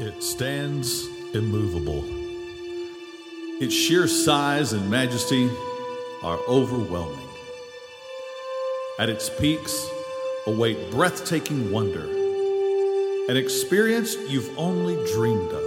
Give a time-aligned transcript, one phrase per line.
[0.00, 2.04] It stands immovable.
[3.62, 5.48] Its sheer size and majesty
[6.20, 7.28] are overwhelming.
[8.98, 9.86] At its peaks
[10.48, 12.02] await breathtaking wonder,
[13.28, 15.62] an experience you've only dreamed of.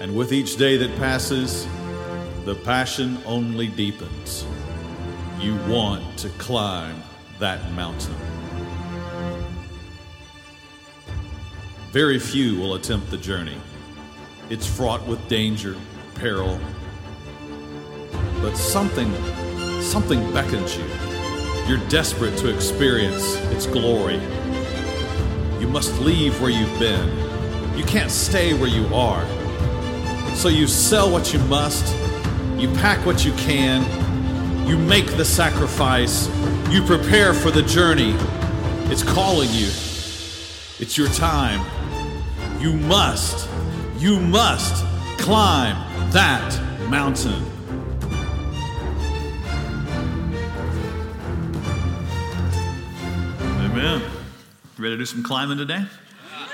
[0.00, 1.66] And with each day that passes,
[2.44, 4.44] the passion only deepens.
[5.38, 7.02] You want to climb
[7.38, 8.16] that mountain.
[11.92, 13.56] Very few will attempt the journey.
[14.48, 15.74] It's fraught with danger,
[16.14, 16.56] peril.
[18.40, 19.12] But something,
[19.82, 20.84] something beckons you.
[21.66, 24.20] You're desperate to experience its glory.
[25.58, 27.08] You must leave where you've been.
[27.76, 29.26] You can't stay where you are.
[30.36, 31.92] So you sell what you must,
[32.56, 33.84] you pack what you can,
[34.64, 36.28] you make the sacrifice,
[36.70, 38.14] you prepare for the journey.
[38.92, 39.70] It's calling you.
[40.78, 41.79] It's your time.
[42.60, 43.48] You must,
[43.96, 44.84] you must
[45.16, 45.76] climb
[46.10, 47.42] that mountain.
[53.40, 54.02] Amen.
[54.76, 55.86] Ready to do some climbing today?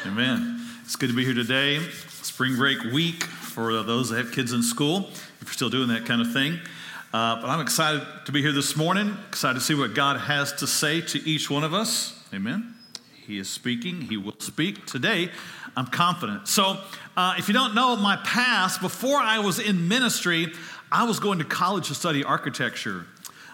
[0.06, 0.64] Amen.
[0.84, 1.80] It's good to be here today.
[2.22, 6.06] Spring break week for those that have kids in school, if you're still doing that
[6.06, 6.60] kind of thing.
[7.12, 10.52] Uh, but I'm excited to be here this morning, excited to see what God has
[10.52, 12.22] to say to each one of us.
[12.32, 12.74] Amen.
[13.26, 14.86] He is speaking, He will speak.
[14.86, 15.30] Today,
[15.76, 16.48] I'm confident.
[16.48, 16.78] So,
[17.18, 20.52] uh, if you don't know my past, before I was in ministry,
[20.90, 23.04] I was going to college to study architecture.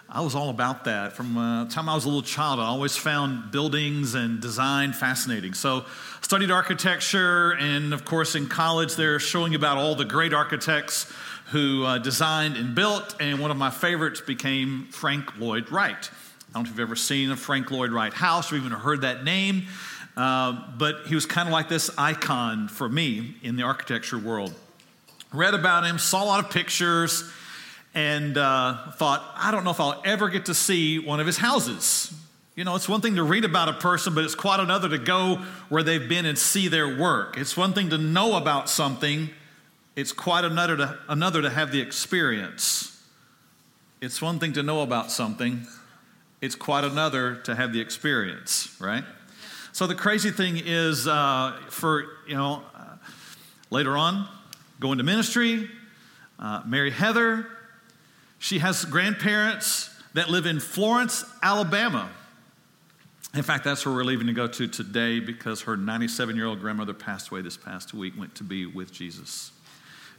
[0.08, 1.14] I was all about that.
[1.14, 4.92] From uh, the time I was a little child, I always found buildings and design
[4.92, 5.54] fascinating.
[5.54, 5.84] So,
[6.20, 11.12] studied architecture, and of course, in college, they're showing about all the great architects
[11.46, 13.16] who uh, designed and built.
[13.20, 16.10] And one of my favorites became Frank Lloyd Wright.
[16.52, 19.00] I don't know if you've ever seen a Frank Lloyd Wright house or even heard
[19.00, 19.64] that name,
[20.16, 24.54] uh, but he was kind of like this icon for me in the architecture world.
[25.32, 27.30] Read about him, saw a lot of pictures
[27.94, 31.38] and uh, thought, I don't know if I'll ever get to see one of his
[31.38, 32.12] houses.
[32.54, 34.98] You know, it's one thing to read about a person, but it's quite another to
[34.98, 35.36] go
[35.70, 37.38] where they've been and see their work.
[37.38, 39.30] It's one thing to know about something,
[39.96, 43.02] it's quite another to, another to have the experience.
[44.02, 45.66] It's one thing to know about something,
[46.42, 49.04] it's quite another to have the experience, right?
[49.72, 52.96] So the crazy thing is, uh, for, you know, uh,
[53.70, 54.28] later on,
[54.80, 55.70] going to ministry,
[56.38, 57.46] uh, Mary Heather,
[58.38, 62.10] she has grandparents that live in Florence, Alabama.
[63.34, 66.60] In fact, that's where we're leaving to go to today because her 97 year old
[66.60, 69.52] grandmother passed away this past week, went to be with Jesus.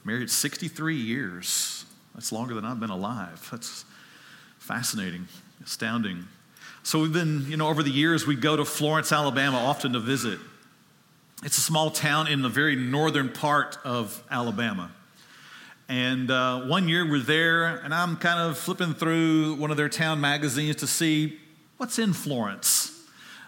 [0.04, 1.86] Married 63 years.
[2.16, 3.48] That's longer than I've been alive.
[3.52, 3.86] That's
[4.58, 5.28] fascinating,
[5.64, 6.28] astounding.
[6.86, 10.02] So we've been, you know, over the years, we go to Florence, Alabama often to
[10.02, 10.38] visit.
[11.42, 14.92] It's a small town in the very northern part of Alabama.
[15.88, 19.88] And uh, one year we're there, and I'm kind of flipping through one of their
[19.88, 21.40] town magazines to see
[21.78, 22.92] what's in Florence.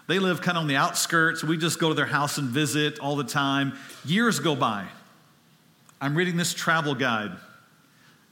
[0.06, 1.44] They live kind of on the outskirts.
[1.44, 3.74] We just go to their house and visit all the time.
[4.06, 4.86] Years go by.
[6.00, 7.32] I'm reading this travel guide.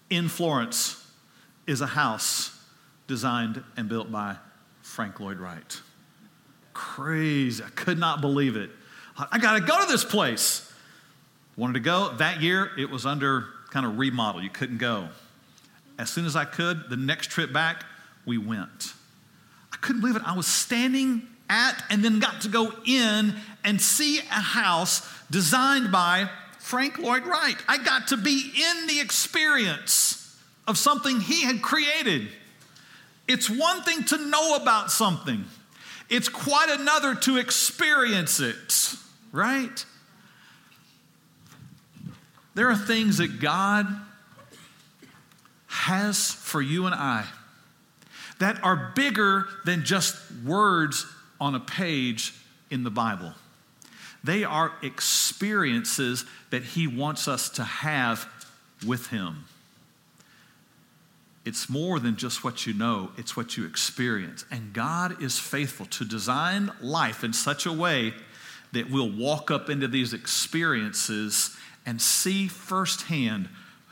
[0.08, 1.06] In Florence
[1.66, 2.58] is a house
[3.06, 4.36] designed and built by
[4.94, 5.80] Frank Lloyd Wright.
[6.72, 7.64] Crazy.
[7.64, 8.70] I could not believe it.
[9.18, 10.72] I got to go to this place.
[11.56, 12.12] Wanted to go.
[12.18, 14.40] That year, it was under kind of remodel.
[14.40, 15.08] You couldn't go.
[15.98, 17.84] As soon as I could, the next trip back,
[18.24, 18.92] we went.
[19.72, 20.22] I couldn't believe it.
[20.24, 23.34] I was standing at and then got to go in
[23.64, 27.56] and see a house designed by Frank Lloyd Wright.
[27.66, 30.38] I got to be in the experience
[30.68, 32.28] of something he had created.
[33.26, 35.44] It's one thing to know about something,
[36.10, 38.94] it's quite another to experience it,
[39.32, 39.84] right?
[42.54, 43.86] There are things that God
[45.66, 47.24] has for you and I
[48.38, 51.06] that are bigger than just words
[51.40, 52.34] on a page
[52.70, 53.32] in the Bible.
[54.22, 58.26] They are experiences that He wants us to have
[58.86, 59.44] with Him.
[61.44, 64.44] It's more than just what you know, it's what you experience.
[64.50, 68.14] And God is faithful to design life in such a way
[68.72, 71.56] that we'll walk up into these experiences
[71.86, 73.48] and see firsthand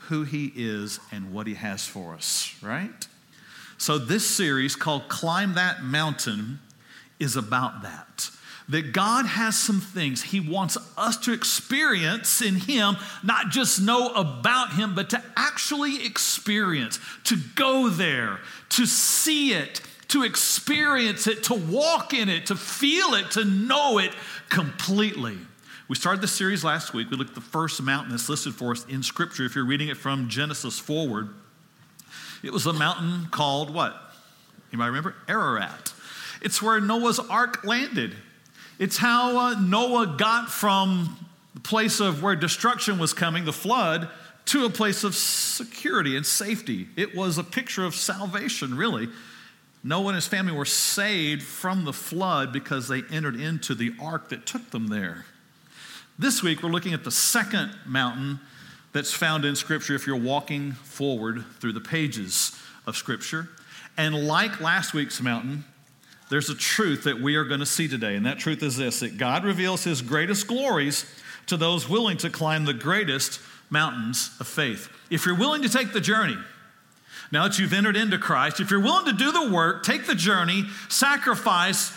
[0.07, 3.07] who He is and what He has for us, right?
[3.77, 6.59] So, this series called Climb That Mountain
[7.19, 8.29] is about that.
[8.73, 14.09] That God has some things He wants us to experience in Him, not just know
[14.15, 18.39] about Him, but to actually experience, to go there,
[18.69, 23.99] to see it, to experience it, to walk in it, to feel it, to know
[23.99, 24.11] it
[24.49, 25.37] completely.
[25.87, 27.11] We started the series last week.
[27.11, 29.45] We looked at the first mountain that's listed for us in Scripture.
[29.45, 31.29] If you're reading it from Genesis forward,
[32.41, 33.95] it was a mountain called what?
[34.71, 35.13] You might remember?
[35.27, 35.93] Ararat.
[36.41, 38.15] It's where Noah's ark landed.
[38.79, 41.17] It's how uh, Noah got from
[41.53, 44.09] the place of where destruction was coming, the flood,
[44.45, 46.87] to a place of security and safety.
[46.95, 49.09] It was a picture of salvation, really.
[49.83, 54.29] Noah and his family were saved from the flood because they entered into the ark
[54.29, 55.25] that took them there.
[56.17, 58.39] This week, we're looking at the second mountain
[58.93, 63.49] that's found in Scripture if you're walking forward through the pages of Scripture.
[63.97, 65.65] And like last week's mountain,
[66.29, 68.15] there's a truth that we are going to see today.
[68.15, 71.05] And that truth is this that God reveals his greatest glories
[71.47, 73.39] to those willing to climb the greatest
[73.69, 74.89] mountains of faith.
[75.09, 76.37] If you're willing to take the journey,
[77.31, 80.15] now that you've entered into Christ, if you're willing to do the work, take the
[80.15, 81.91] journey, sacrifice,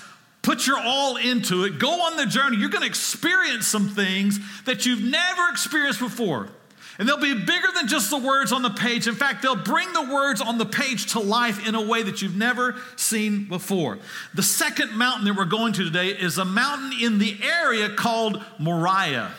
[0.47, 1.81] Put your all into it.
[1.81, 2.59] Go on the journey.
[2.59, 6.51] You're going to experience some things that you've never experienced before.
[6.99, 9.07] And they'll be bigger than just the words on the page.
[9.07, 12.23] In fact, they'll bring the words on the page to life in a way that
[12.23, 13.99] you've never seen before.
[14.35, 18.43] The second mountain that we're going to today is a mountain in the area called
[18.59, 19.31] Moriah.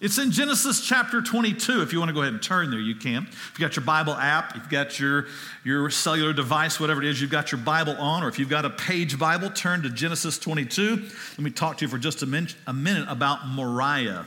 [0.00, 1.80] It's in Genesis chapter 22.
[1.80, 3.22] If you want to go ahead and turn there, you can.
[3.22, 5.28] If you've got your Bible app, you've got your,
[5.64, 8.66] your cellular device, whatever it is, you've got your Bible on, or if you've got
[8.66, 10.96] a page Bible, turn to Genesis 22.
[10.96, 14.26] Let me talk to you for just a, min- a minute about Moriah.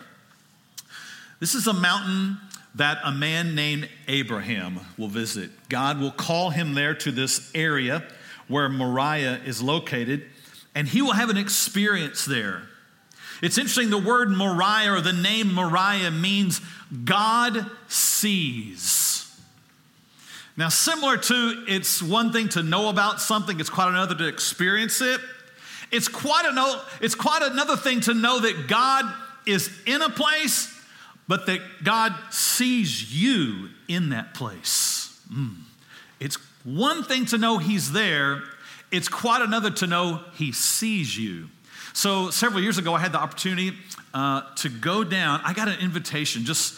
[1.39, 2.37] This is a mountain
[2.75, 5.51] that a man named Abraham will visit.
[5.69, 8.03] God will call him there to this area
[8.47, 10.25] where Moriah is located,
[10.73, 12.63] and he will have an experience there.
[13.41, 16.61] It's interesting, the word Moriah or the name Moriah means
[17.03, 19.39] God sees.
[20.55, 25.01] Now, similar to it's one thing to know about something, it's quite another to experience
[25.01, 25.21] it.
[25.91, 29.05] It's quite, a, it's quite another thing to know that God
[29.45, 30.73] is in a place,
[31.27, 35.19] but that God sees you in that place.
[35.31, 35.55] Mm.
[36.19, 38.43] It's one thing to know He's there,
[38.91, 41.49] it's quite another to know He sees you.
[41.93, 43.75] So, several years ago, I had the opportunity
[44.13, 45.41] uh, to go down.
[45.43, 46.75] I got an invitation, just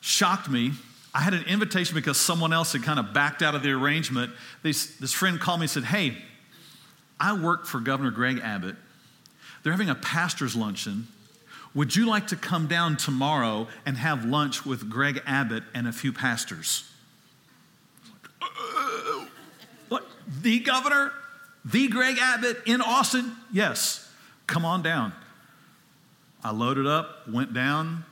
[0.00, 0.72] shocked me.
[1.14, 4.32] I had an invitation because someone else had kind of backed out of the arrangement.
[4.62, 6.16] This, this friend called me and said, Hey,
[7.18, 8.76] I work for Governor Greg Abbott.
[9.62, 11.08] They're having a pastor's luncheon.
[11.74, 15.92] Would you like to come down tomorrow and have lunch with Greg Abbott and a
[15.92, 16.90] few pastors?
[18.40, 19.26] Uh,
[19.88, 20.06] what?
[20.42, 21.12] The governor?
[21.64, 23.32] The Greg Abbott in Austin?
[23.52, 24.10] Yes.
[24.46, 25.12] Come on down.
[26.42, 28.04] I loaded up, went down,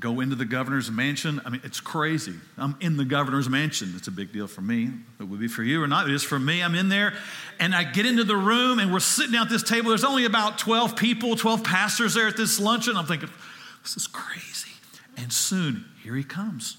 [0.00, 1.40] go into the governor's mansion.
[1.44, 2.34] I mean, it's crazy.
[2.58, 3.92] I'm in the governor's mansion.
[3.96, 4.90] It's a big deal for me.
[5.20, 6.08] It would be for you or not.
[6.08, 6.62] It is for me.
[6.62, 7.12] I'm in there
[7.58, 9.90] and I get into the room and we're sitting down at this table.
[9.90, 12.96] There's only about 12 people, 12 pastors there at this luncheon.
[12.96, 13.28] I'm thinking,
[13.82, 14.70] this is crazy.
[15.16, 16.78] And soon, here he comes.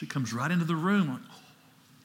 [0.00, 1.20] He comes right into the room.
[1.22, 1.34] Oh,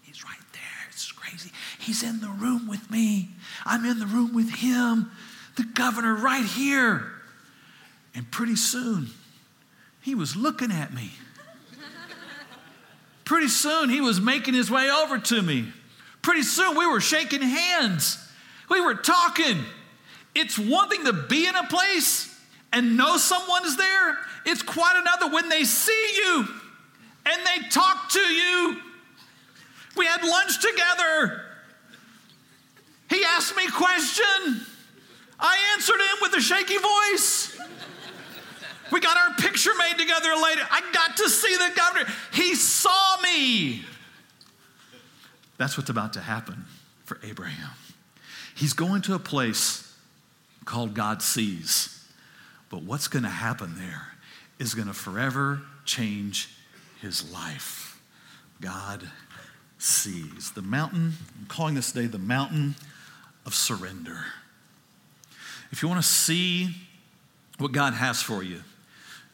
[0.03, 0.87] he's right there.
[0.89, 1.51] It's crazy.
[1.79, 3.29] He's in the room with me.
[3.65, 5.11] I'm in the room with him
[5.55, 7.11] the governor right here.
[8.13, 9.07] And pretty soon,
[10.05, 11.09] he was looking at me.
[13.23, 15.65] Pretty soon, he was making his way over to me.
[16.21, 18.19] Pretty soon, we were shaking hands.
[18.69, 19.57] We were talking.
[20.35, 22.31] It's one thing to be in a place
[22.71, 26.47] and know someone is there, it's quite another when they see you
[27.25, 28.77] and they talk to you.
[29.97, 31.41] We had lunch together.
[33.09, 34.61] He asked me a question.
[35.39, 37.54] I answered him with a shaky voice.
[38.95, 40.61] We got our picture made together later.
[40.71, 42.09] I got to see the governor.
[42.31, 43.83] He saw me.
[45.57, 46.63] That's what's about to happen
[47.03, 47.71] for Abraham.
[48.55, 49.93] He's going to a place
[50.63, 52.07] called God Sees.
[52.69, 54.13] But what's going to happen there
[54.59, 56.47] is going to forever change
[57.01, 57.99] his life.
[58.61, 59.11] God
[59.77, 60.51] sees.
[60.51, 62.75] The mountain, I'm calling this day the mountain
[63.45, 64.23] of surrender.
[65.73, 66.69] If you want to see
[67.57, 68.61] what God has for you,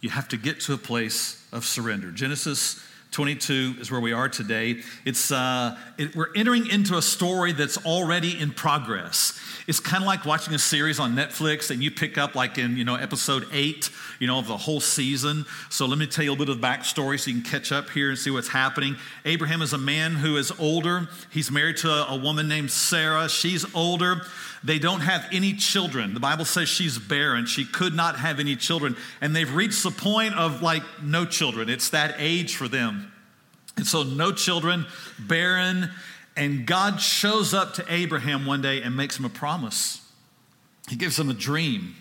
[0.01, 2.11] you have to get to a place of surrender.
[2.11, 4.81] Genesis 22 is where we are today.
[5.03, 9.37] It's, uh, it, we're entering into a story that's already in progress.
[9.67, 12.77] It's kind of like watching a series on Netflix and you pick up like in,
[12.77, 13.89] you know, episode eight,
[14.19, 15.45] you know, of the whole season.
[15.69, 17.89] So let me tell you a bit of the backstory so you can catch up
[17.89, 18.95] here and see what's happening.
[19.25, 21.09] Abraham is a man who is older.
[21.29, 23.27] He's married to a, a woman named Sarah.
[23.27, 24.21] She's older.
[24.63, 26.13] They don't have any children.
[26.13, 27.45] The Bible says she's barren.
[27.45, 28.95] She could not have any children.
[29.19, 31.67] And they've reached the point of like no children.
[31.69, 33.00] It's that age for them.
[33.77, 34.85] And so, no children,
[35.19, 35.89] barren.
[36.35, 40.01] And God shows up to Abraham one day and makes him a promise.
[40.89, 41.95] He gives him a dream.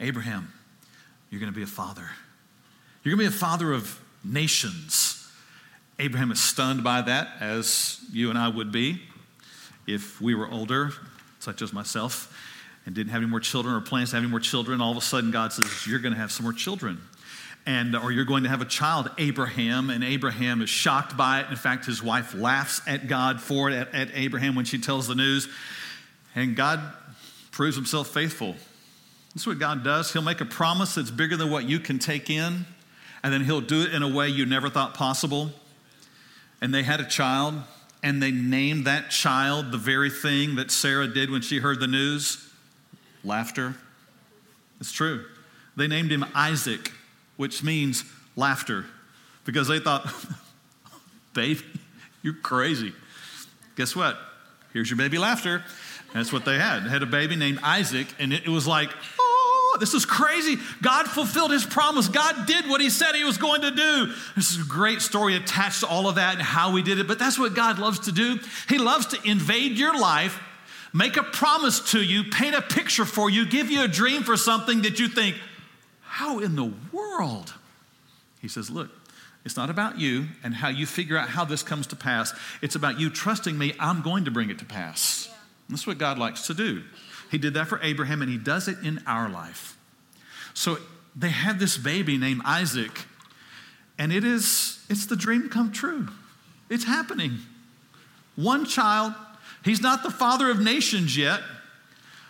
[0.00, 0.52] Abraham,
[1.30, 2.08] you're going to be a father.
[3.02, 5.26] You're going to be a father of nations.
[5.98, 9.00] Abraham is stunned by that, as you and I would be
[9.86, 10.92] if we were older,
[11.38, 12.34] such as myself,
[12.86, 14.80] and didn't have any more children or plans to have any more children.
[14.80, 17.00] All of a sudden, God says, You're going to have some more children
[17.66, 21.50] and or you're going to have a child abraham and abraham is shocked by it.
[21.50, 25.08] In fact his wife laughs at god for it at, at, abraham when she tells
[25.08, 25.48] the news.
[26.34, 26.80] And god
[27.50, 28.56] proves himself faithful.
[29.34, 30.12] That's what god does.
[30.12, 32.66] He'll make a promise that's bigger than what you can take in
[33.22, 35.50] and then he'll do it in a way you never thought possible.
[36.60, 37.54] And they had a child
[38.02, 41.86] and they named that child the very thing that sarah did when she heard the
[41.86, 42.46] news.
[43.24, 43.76] Laughter.
[44.78, 45.24] It's true.
[45.74, 46.92] They named him isaac
[47.36, 48.04] which means
[48.36, 48.86] laughter,
[49.44, 50.12] because they thought,
[51.34, 51.60] baby,
[52.22, 52.92] you're crazy.
[53.76, 54.16] Guess what?
[54.72, 55.62] Here's your baby laughter.
[56.12, 56.84] That's what they had.
[56.84, 58.88] They had a baby named Isaac, and it, was like,
[59.18, 60.56] oh, this is crazy.
[60.80, 62.06] God fulfilled his promise.
[62.08, 64.12] God did what he said he was going to do.
[64.36, 67.08] This is a great story attached to all of that and how we did it,
[67.08, 68.38] but that's what God loves to do.
[68.68, 70.40] He loves to invade your life,
[70.92, 74.36] make a promise to you, paint a picture for you, give you a dream for
[74.36, 75.36] something that you think,
[76.14, 77.54] how in the world?
[78.40, 78.88] He says, Look,
[79.44, 82.32] it's not about you and how you figure out how this comes to pass.
[82.62, 85.26] It's about you trusting me, I'm going to bring it to pass.
[85.28, 85.36] Yeah.
[85.70, 86.84] That's what God likes to do.
[87.32, 89.76] He did that for Abraham and he does it in our life.
[90.54, 90.78] So
[91.16, 93.06] they had this baby named Isaac,
[93.98, 96.06] and it is it's the dream come true.
[96.70, 97.38] It's happening.
[98.36, 99.14] One child,
[99.64, 101.40] he's not the father of nations yet,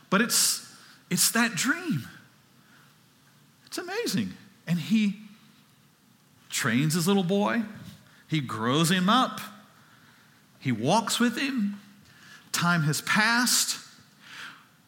[0.09, 0.75] but it's
[1.11, 2.09] it's that dream.
[3.77, 4.33] It's amazing.
[4.69, 5.17] And he
[6.49, 7.63] trains his little boy,
[8.29, 9.41] he grows him up,
[10.61, 11.81] he walks with him.
[12.53, 13.81] Time has passed.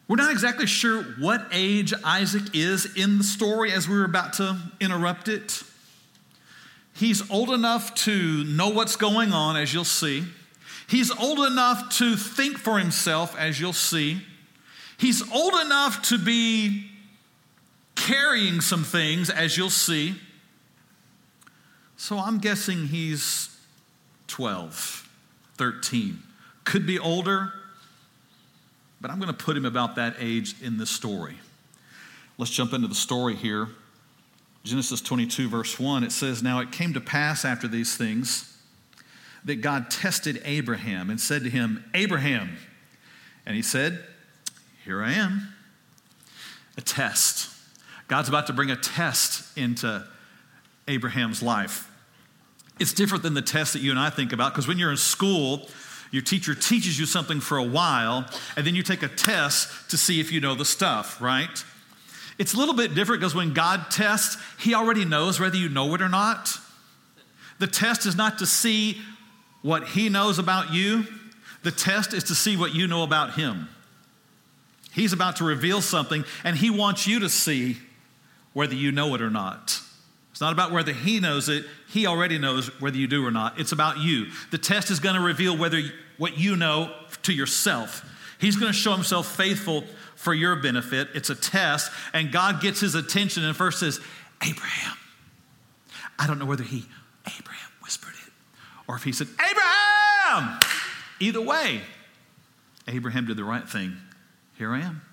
[0.07, 4.31] We're not exactly sure what age Isaac is in the story as we were about
[4.33, 5.63] to interrupt it.
[6.93, 10.23] He's old enough to know what's going on, as you'll see.
[10.87, 14.21] He's old enough to think for himself, as you'll see.
[14.97, 16.89] He's old enough to be
[17.97, 20.15] carrying some things, as you'll see.
[21.97, 23.57] So I'm guessing he's
[24.27, 25.09] 12,
[25.57, 26.19] 13.
[26.63, 27.51] Could be older,
[29.01, 31.37] but I'm going to put him about that age in this story.
[32.37, 33.67] Let's jump into the story here.
[34.63, 38.57] Genesis 22, verse 1, it says, Now it came to pass after these things
[39.43, 42.57] that God tested Abraham and said to him, Abraham.
[43.45, 44.03] And he said,
[44.83, 45.53] Here I am.
[46.77, 47.46] A test.
[48.07, 50.05] God's about to bring a test into
[50.87, 51.91] Abraham's life.
[52.79, 54.97] It's different than the test that you and I think about because when you're in
[54.97, 55.67] school,
[56.11, 59.97] your teacher teaches you something for a while, and then you take a test to
[59.97, 61.63] see if you know the stuff, right?
[62.37, 65.93] It's a little bit different because when God tests, He already knows whether you know
[65.95, 66.57] it or not.
[67.59, 69.01] The test is not to see
[69.63, 71.05] what He knows about you,
[71.63, 73.67] the test is to see what you know about Him.
[74.93, 77.77] He's about to reveal something, and He wants you to see
[78.57, 79.79] whether you know it or not.
[80.31, 83.59] It's not about whether he knows it, he already knows whether you do or not.
[83.59, 84.31] It's about you.
[84.49, 85.79] The test is going to reveal whether
[86.17, 88.03] what you know to yourself.
[88.39, 89.83] He's going to show himself faithful
[90.15, 91.09] for your benefit.
[91.13, 93.99] It's a test, and God gets his attention and first says,
[94.41, 94.97] Abraham.
[96.17, 96.83] I don't know whether he,
[97.27, 98.33] Abraham whispered it,
[98.87, 100.59] or if he said, Abraham!
[101.19, 101.81] Either way,
[102.87, 103.97] Abraham did the right thing.
[104.57, 105.03] Here I am.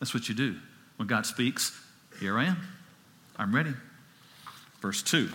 [0.00, 0.56] That's what you do.
[0.96, 1.78] When God speaks,
[2.18, 2.77] here I am.
[3.38, 3.74] I'm ready.
[4.80, 5.30] Verse 2.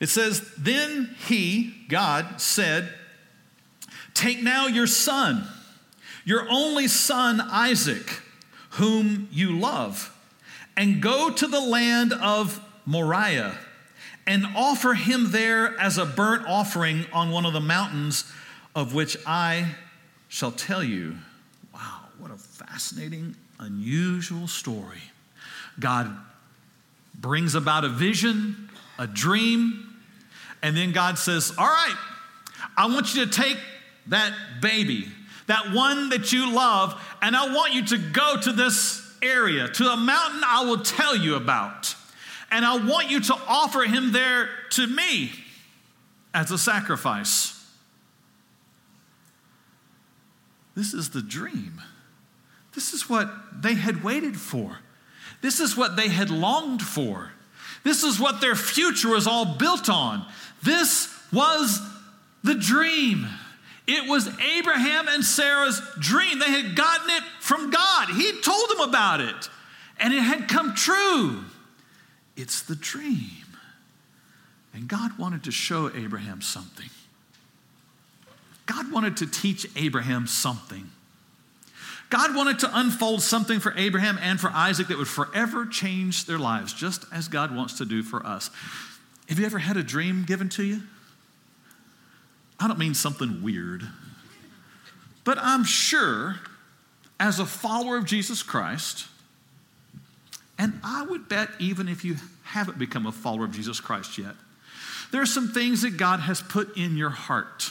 [0.00, 2.92] It says, Then he, God, said,
[4.12, 5.46] Take now your son,
[6.24, 8.20] your only son Isaac,
[8.70, 10.16] whom you love,
[10.76, 13.56] and go to the land of Moriah
[14.26, 18.30] and offer him there as a burnt offering on one of the mountains
[18.74, 19.74] of which I
[20.28, 21.16] shall tell you.
[21.72, 25.02] Wow, what a fascinating, unusual story.
[25.78, 26.16] God
[27.14, 29.94] brings about a vision, a dream,
[30.62, 31.96] and then God says, All right,
[32.76, 33.58] I want you to take
[34.08, 35.08] that baby,
[35.46, 39.84] that one that you love, and I want you to go to this area, to
[39.84, 41.94] a mountain I will tell you about.
[42.50, 45.32] And I want you to offer him there to me
[46.32, 47.54] as a sacrifice.
[50.74, 51.80] This is the dream.
[52.74, 53.30] This is what
[53.62, 54.78] they had waited for.
[55.44, 57.30] This is what they had longed for.
[57.82, 60.24] This is what their future was all built on.
[60.62, 61.82] This was
[62.42, 63.26] the dream.
[63.86, 66.38] It was Abraham and Sarah's dream.
[66.38, 68.08] They had gotten it from God.
[68.08, 69.50] He told them about it,
[70.00, 71.44] and it had come true.
[72.38, 73.44] It's the dream.
[74.72, 76.88] And God wanted to show Abraham something.
[78.64, 80.90] God wanted to teach Abraham something.
[82.10, 86.38] God wanted to unfold something for Abraham and for Isaac that would forever change their
[86.38, 88.50] lives, just as God wants to do for us.
[89.28, 90.82] Have you ever had a dream given to you?
[92.60, 93.82] I don't mean something weird,
[95.24, 96.36] but I'm sure
[97.18, 99.06] as a follower of Jesus Christ,
[100.58, 104.34] and I would bet even if you haven't become a follower of Jesus Christ yet,
[105.10, 107.70] there are some things that God has put in your heart.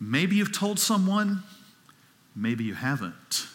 [0.00, 1.42] Maybe you've told someone,
[2.34, 3.46] maybe you haven't.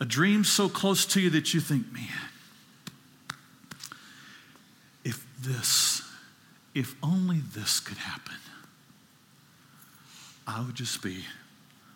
[0.00, 2.08] A dream so close to you that you think, man,
[5.04, 6.02] if this,
[6.74, 8.34] if only this could happen,
[10.46, 11.24] I would just be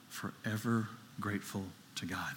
[0.09, 0.89] forever
[1.21, 1.65] grateful
[1.97, 2.35] to God.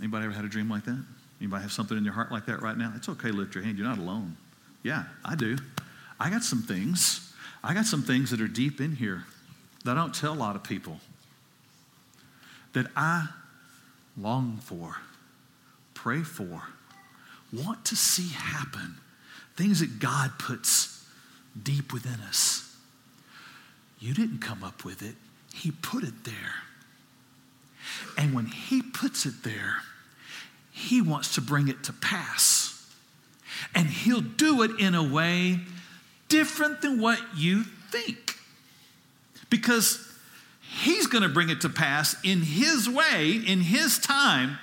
[0.00, 1.02] Anybody ever had a dream like that?
[1.40, 2.92] Anybody have something in your heart like that right now?
[2.96, 3.78] It's okay, lift your hand.
[3.78, 4.36] You're not alone.
[4.82, 5.56] Yeah, I do.
[6.20, 7.32] I got some things.
[7.62, 9.24] I got some things that are deep in here
[9.84, 11.00] that I don't tell a lot of people
[12.72, 13.28] that I
[14.16, 14.96] long for,
[15.94, 16.62] pray for,
[17.52, 18.96] want to see happen.
[19.56, 21.04] Things that God puts
[21.60, 22.76] deep within us.
[23.98, 25.16] You didn't come up with it,
[25.52, 26.54] He put it there.
[28.16, 29.78] And when He puts it there,
[30.70, 32.74] He wants to bring it to pass.
[33.74, 35.60] And He'll do it in a way
[36.28, 38.27] different than what you think.
[39.50, 40.04] Because
[40.60, 44.58] He's going to bring it to pass in His way, in His time.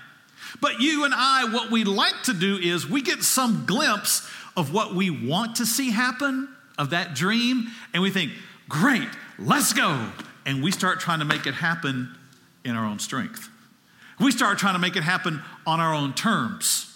[0.62, 4.74] But you and I, what we like to do is we get some glimpse of
[4.74, 8.32] what we want to see happen, of that dream, and we think,
[8.70, 10.10] great, let's go.
[10.46, 12.16] And we start trying to make it happen
[12.64, 13.50] in our own strength.
[14.20, 16.92] We start trying to make it happen on our own terms.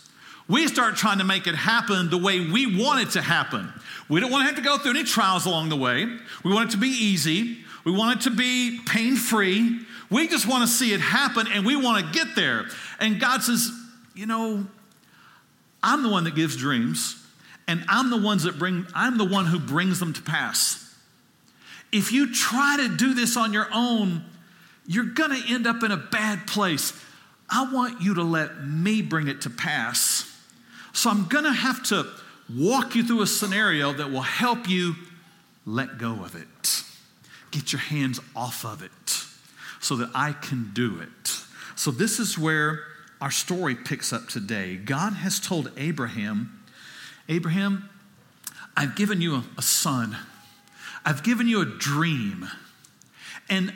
[0.48, 3.72] We start trying to make it happen the way we want it to happen.
[4.08, 6.06] We don't want to have to go through any trials along the way.
[6.44, 7.58] We want it to be easy.
[7.90, 9.80] We want it to be pain free.
[10.12, 12.68] We just want to see it happen and we want to get there.
[13.00, 13.72] And God says,
[14.14, 14.68] you know,
[15.82, 17.16] I'm the one that gives dreams
[17.68, 20.96] and I'm the ones that bring I'm the one who brings them to pass.
[21.92, 24.24] If you try to do this on your own,
[24.86, 26.94] you're going to end up in a bad place.
[27.50, 30.32] I want you to let me bring it to pass.
[30.94, 32.06] So I'm going to have to
[32.56, 34.94] walk you through a scenario that will help you
[35.66, 36.49] let go of it.
[37.52, 39.26] Get your hands off of it
[39.80, 41.32] so that I can do it.
[41.76, 42.84] So this is where
[43.22, 44.76] our story picks up today.
[44.76, 46.62] God has told Abraham,
[47.28, 47.90] Abraham,
[48.76, 50.16] I've given you a, a son
[51.06, 52.48] I've given you a dream.
[53.50, 53.74] And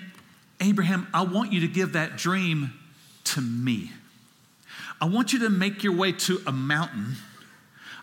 [0.62, 2.74] Abraham, I want you to give that dream
[3.26, 3.92] to me.
[5.02, 7.16] I want you to make your way to a mountain.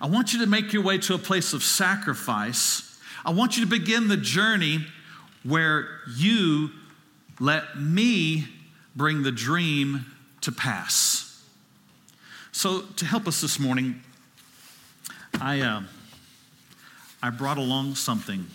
[0.01, 2.99] I want you to make your way to a place of sacrifice.
[3.25, 4.87] I want you to begin the journey
[5.43, 6.71] where you
[7.39, 8.47] let me
[8.95, 10.07] bring the dream
[10.43, 11.45] to pass.
[12.53, 14.03] So, to help us this morning,
[15.41, 15.83] I, uh,
[17.23, 18.47] I brought along something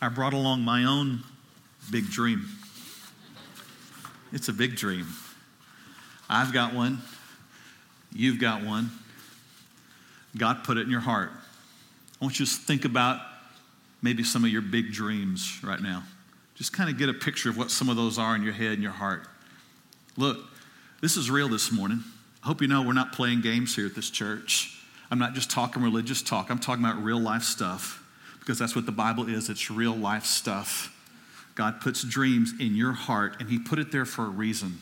[0.00, 1.24] I brought along my own
[1.90, 2.48] big dream.
[4.32, 5.06] It's a big dream.
[6.30, 7.02] I've got one.
[8.12, 8.92] You've got one.
[10.36, 11.30] God put it in your heart.
[12.20, 13.20] I want you to think about
[14.02, 16.02] maybe some of your big dreams right now.
[16.54, 18.72] Just kind of get a picture of what some of those are in your head
[18.72, 19.26] and your heart.
[20.16, 20.38] Look,
[21.00, 22.02] this is real this morning.
[22.42, 24.80] I hope you know we're not playing games here at this church.
[25.10, 28.04] I'm not just talking religious talk, I'm talking about real life stuff
[28.40, 30.94] because that's what the Bible is it's real life stuff.
[31.54, 34.78] God puts dreams in your heart, and He put it there for a reason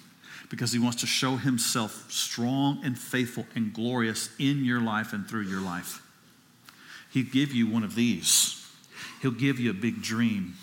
[0.50, 5.26] because He wants to show Himself strong and faithful and glorious in your life and
[5.28, 6.02] through your life.
[7.10, 8.65] He'll give you one of these.
[9.26, 10.54] He'll give you a big dream.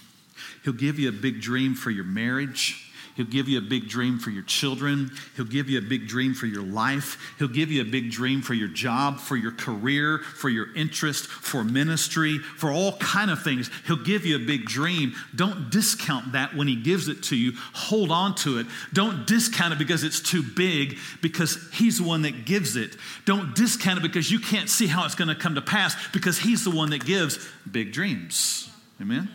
[0.63, 2.82] He'll give you a big dream for your marriage.
[3.15, 5.12] He'll give you a big dream for your children.
[5.36, 7.17] He'll give you a big dream for your life.
[7.38, 11.28] He'll give you a big dream for your job, for your career, for your interest,
[11.28, 13.69] for ministry, for all kind of things.
[13.86, 15.13] He'll give you a big dream.
[15.36, 17.54] Don't discount that when he gives it to you.
[17.73, 18.65] Hold on to it.
[18.93, 22.97] Don't discount it because it's too big because he's the one that gives it.
[23.26, 26.39] Don't discount it because you can't see how it's going to come to pass because
[26.39, 28.71] he's the one that gives big dreams.
[28.99, 29.30] Amen.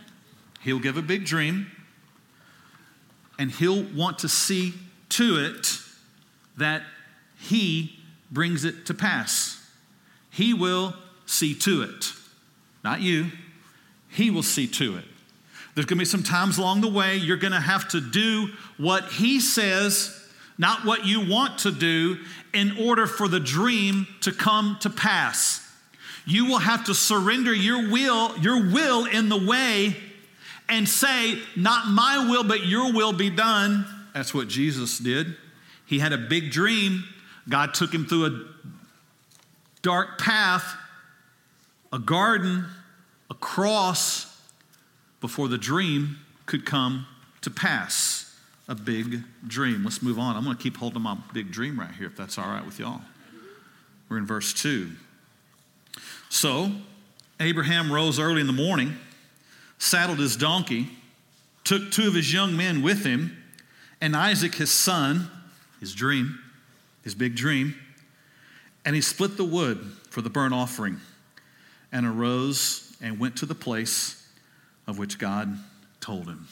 [0.61, 1.67] He'll give a big dream
[3.39, 4.73] and he'll want to see
[5.09, 5.79] to it
[6.57, 6.83] that
[7.39, 7.97] he
[8.29, 9.55] brings it to pass.
[10.29, 10.93] He will
[11.25, 12.13] see to it.
[12.83, 13.27] Not you,
[14.09, 15.05] He will see to it.
[15.75, 18.49] There's going to be some times along the way you're going to have to do
[18.77, 20.15] what He says,
[20.57, 22.17] not what you want to do,
[22.53, 25.65] in order for the dream to come to pass.
[26.25, 29.95] You will have to surrender your will, your will in the way
[30.69, 33.85] and say, Not my will, but your will be done.
[34.13, 35.35] That's what Jesus did.
[35.85, 37.03] He had a big dream.
[37.47, 38.45] God took him through a
[39.81, 40.75] dark path,
[41.91, 42.65] a garden,
[43.29, 44.25] a cross,
[45.21, 47.05] before the dream could come
[47.41, 48.25] to pass.
[48.67, 49.83] A big dream.
[49.83, 50.35] Let's move on.
[50.35, 52.77] I'm going to keep holding my big dream right here, if that's all right with
[52.77, 53.01] y'all.
[54.07, 54.91] We're in verse 2.
[56.29, 56.71] So,
[57.39, 58.95] Abraham rose early in the morning,
[59.79, 60.89] saddled his donkey,
[61.63, 63.35] took two of his young men with him,
[63.99, 65.29] and Isaac, his son,
[65.79, 66.37] his dream,
[67.03, 67.75] his big dream,
[68.85, 70.99] and he split the wood for the burnt offering
[71.91, 74.27] and arose and went to the place
[74.87, 75.57] of which God
[76.01, 76.47] told him.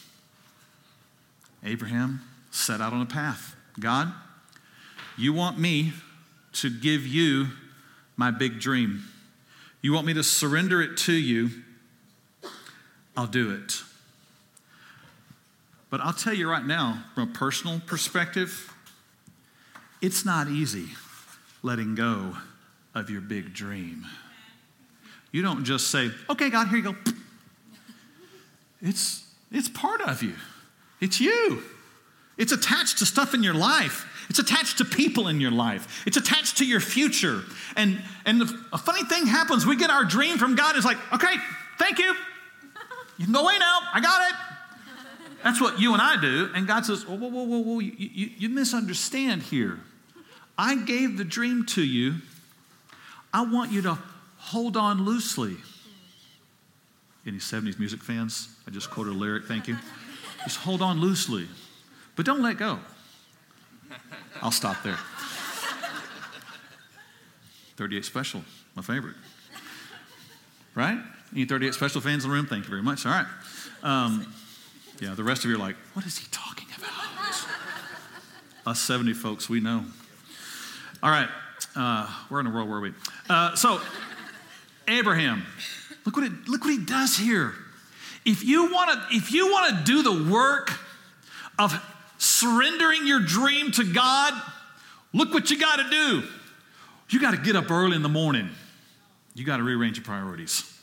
[1.63, 3.56] Abraham set out on a path.
[3.80, 4.12] God,
[5.18, 5.94] you want me
[6.54, 7.48] to give you
[8.16, 9.04] my big dream.
[9.82, 11.50] You want me to surrender it to you.
[13.17, 13.82] I'll do it.
[15.89, 18.71] But I'll tell you right now, from a personal perspective,
[20.01, 20.89] it's not easy
[21.63, 22.38] letting go
[22.93, 24.06] of your big dream.
[25.32, 26.95] You don't just say, okay, God, here you go.
[28.82, 30.36] It's, it's part of you,
[31.01, 31.63] it's you.
[32.38, 34.06] It's attached to stuff in your life.
[34.30, 36.03] It's attached to people in your life.
[36.06, 37.41] It's attached to your future.
[37.75, 39.65] And, and the, a funny thing happens.
[39.65, 40.75] We get our dream from God.
[40.75, 41.34] It's like, okay,
[41.80, 42.13] thank you.
[43.17, 43.80] You can go away now.
[43.93, 44.36] I got it.
[45.43, 46.49] That's what you and I do.
[46.53, 47.80] And God says, whoa, whoa, whoa, whoa, whoa.
[47.80, 49.80] You, you, you misunderstand here.
[50.58, 52.15] I gave the dream to you.
[53.34, 53.97] I want you to
[54.38, 55.58] hold on loosely.
[57.25, 58.49] Any 70s music fans?
[58.67, 59.77] I just quoted a lyric, thank you.
[60.43, 61.47] Just hold on loosely,
[62.15, 62.80] but don't let go.
[64.41, 64.97] I'll stop there.
[67.75, 68.43] 38 Special,
[68.75, 69.15] my favorite.
[70.73, 70.99] Right?
[71.34, 72.46] Any 38 Special fans in the room?
[72.46, 73.06] Thank you very much.
[73.06, 73.28] All right.
[73.84, 74.34] Um,
[75.00, 76.90] yeah, the rest of you are like, what is he talking about?
[78.66, 79.86] Us 70 folks, we know.
[81.02, 81.30] All right.
[81.76, 82.94] Uh, where in a world where we?
[83.30, 83.80] Uh, so,
[84.88, 85.46] Abraham,
[86.08, 87.54] Look what, it, look what he does here.
[88.24, 90.72] If you want to, if you want to do the work
[91.60, 91.78] of
[92.18, 94.34] surrendering your dream to God,
[95.12, 96.24] look what you got to do.
[97.10, 98.48] You got to get up early in the morning.
[99.36, 100.77] You got to rearrange your priorities.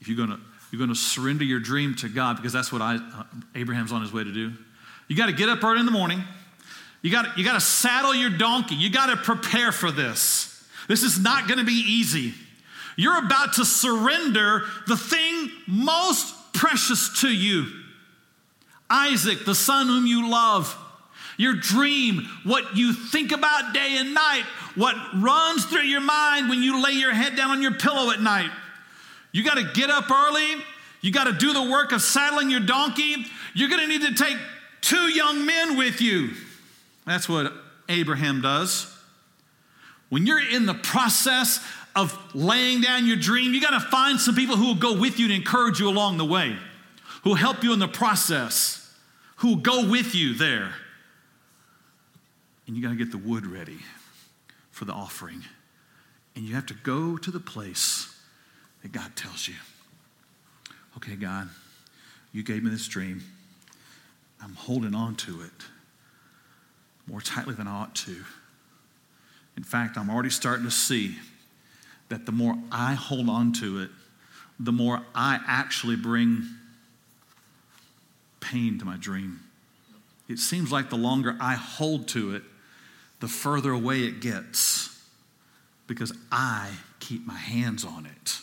[0.00, 2.80] If you're going to you're going to surrender your dream to God because that's what
[2.80, 3.24] I, uh,
[3.56, 4.52] Abraham's on his way to do.
[5.08, 6.22] You got to get up early in the morning.
[7.02, 8.76] You got you got to saddle your donkey.
[8.76, 10.64] You got to prepare for this.
[10.86, 12.34] This is not going to be easy.
[12.96, 17.66] You're about to surrender the thing most precious to you
[18.88, 20.76] Isaac, the son whom you love.
[21.36, 24.42] Your dream, what you think about day and night,
[24.74, 28.20] what runs through your mind when you lay your head down on your pillow at
[28.20, 28.50] night.
[29.32, 30.56] You got to get up early.
[31.00, 33.16] You got to do the work of saddling your donkey.
[33.54, 34.36] You're going to need to take
[34.80, 36.30] two young men with you.
[37.06, 37.52] That's what
[37.88, 38.94] Abraham does.
[40.08, 41.64] When you're in the process
[41.96, 45.18] of laying down your dream, you got to find some people who will go with
[45.18, 46.56] you to encourage you along the way,
[47.22, 48.92] who will help you in the process,
[49.36, 50.74] who will go with you there.
[52.66, 53.78] And you got to get the wood ready
[54.70, 55.42] for the offering.
[56.36, 58.09] And you have to go to the place
[58.82, 59.54] that God tells you.
[60.96, 61.48] Okay, God,
[62.32, 63.22] you gave me this dream.
[64.42, 65.52] I'm holding on to it
[67.06, 68.16] more tightly than I ought to.
[69.56, 71.16] In fact, I'm already starting to see
[72.08, 73.90] that the more I hold on to it,
[74.58, 76.44] the more I actually bring
[78.40, 79.40] pain to my dream.
[80.28, 82.42] It seems like the longer I hold to it,
[83.20, 85.02] the further away it gets
[85.86, 88.40] because I keep my hands on it.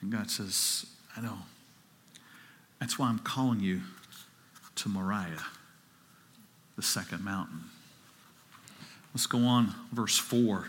[0.00, 1.38] And God says, I know.
[2.80, 3.80] That's why I'm calling you
[4.76, 5.44] to Moriah,
[6.76, 7.64] the second mountain.
[9.12, 10.68] Let's go on, verse 4.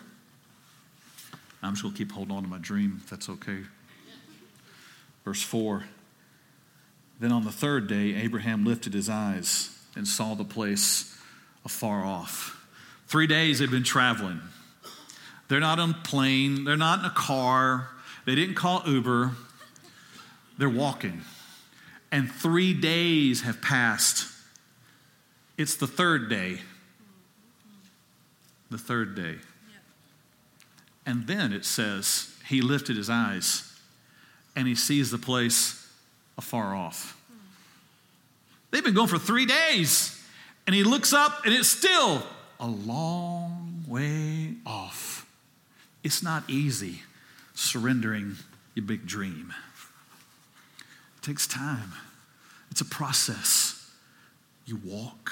[1.62, 3.60] I'm just going to keep holding on to my dream, if that's okay.
[5.26, 5.84] Verse 4
[7.20, 11.16] Then on the third day, Abraham lifted his eyes and saw the place
[11.66, 12.66] afar off.
[13.08, 14.40] Three days they've been traveling.
[15.48, 17.90] They're not on a plane, they're not in a car,
[18.30, 19.32] they didn't call Uber,
[20.60, 21.24] they're walking.
[22.12, 24.28] And three days have passed.
[25.58, 26.60] It's the third day.
[28.70, 29.38] The third day.
[31.08, 33.76] And then it says, he lifted his eyes
[34.56, 35.88] and he sees the place
[36.38, 37.20] afar off.
[37.30, 37.38] Hmm.
[38.70, 40.24] They've been going for three days.
[40.68, 42.22] And he looks up and it's still
[42.60, 45.26] a long way off.
[46.04, 47.02] It's not easy
[47.60, 48.36] surrendering
[48.74, 49.54] your big dream.
[51.18, 51.94] It takes time,
[52.72, 53.76] it's a process.
[54.66, 55.32] You walk,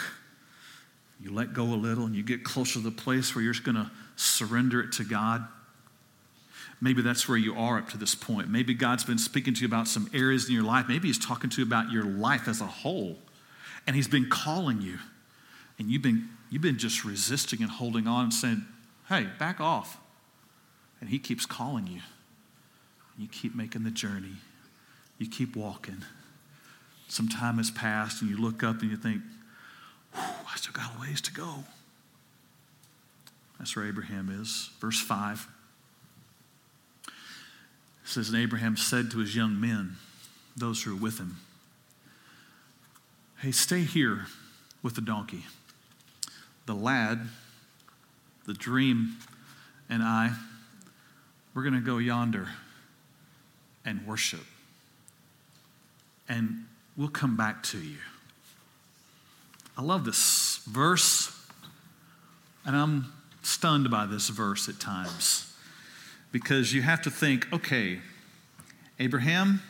[1.21, 3.63] you let go a little, and you get closer to the place where you're just
[3.63, 5.47] going to surrender it to God.
[6.81, 8.49] Maybe that's where you are up to this point.
[8.49, 10.87] Maybe God's been speaking to you about some areas in your life.
[10.87, 13.17] Maybe He's talking to you about your life as a whole.
[13.85, 14.97] And He's been calling you.
[15.79, 18.65] And you've been, you've been just resisting and holding on and saying,
[19.07, 19.99] hey, back off.
[20.99, 22.01] And He keeps calling you.
[23.17, 24.35] You keep making the journey,
[25.17, 26.03] you keep walking.
[27.09, 29.21] Some time has passed, and you look up and you think,
[30.13, 31.63] I still got a ways to go.
[33.57, 34.69] That's where Abraham is.
[34.79, 35.47] Verse 5
[37.07, 37.13] it
[38.03, 39.97] says, And Abraham said to his young men,
[40.55, 41.37] those who were with him,
[43.39, 44.25] Hey, stay here
[44.81, 45.45] with the donkey.
[46.65, 47.19] The lad,
[48.45, 49.17] the dream,
[49.89, 50.31] and I,
[51.53, 52.49] we're going to go yonder
[53.87, 54.43] and worship.
[56.29, 56.65] And
[56.97, 57.97] we'll come back to you.
[59.77, 61.33] I love this verse,
[62.65, 65.51] and I'm stunned by this verse at times
[66.31, 67.99] because you have to think okay,
[68.99, 69.61] Abraham,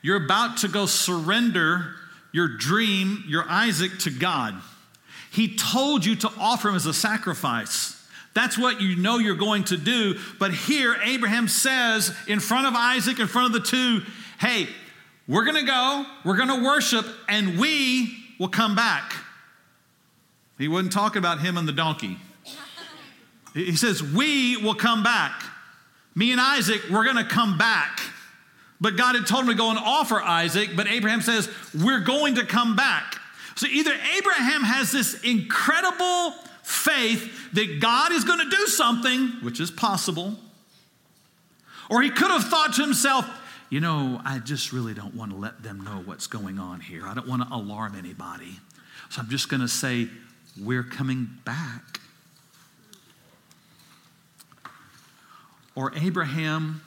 [0.00, 1.96] you're about to go surrender
[2.32, 4.54] your dream, your Isaac, to God.
[5.30, 7.93] He told you to offer him as a sacrifice.
[8.34, 10.18] That's what you know you're going to do.
[10.38, 14.02] But here, Abraham says in front of Isaac, in front of the two,
[14.40, 14.68] hey,
[15.28, 19.14] we're going to go, we're going to worship, and we will come back.
[20.58, 22.18] He wasn't talking about him and the donkey.
[23.54, 25.42] He says, We will come back.
[26.14, 28.00] Me and Isaac, we're going to come back.
[28.80, 32.34] But God had told him to go and offer Isaac, but Abraham says, We're going
[32.36, 33.18] to come back.
[33.56, 39.60] So either Abraham has this incredible faith that God is going to do something, which
[39.60, 40.34] is possible,
[41.88, 43.28] or he could have thought to himself,
[43.70, 47.06] you know, I just really don't want to let them know what's going on here.
[47.06, 48.58] I don't want to alarm anybody.
[49.10, 50.08] So I'm just going to say,
[50.60, 52.00] we're coming back.
[55.74, 56.82] Or Abraham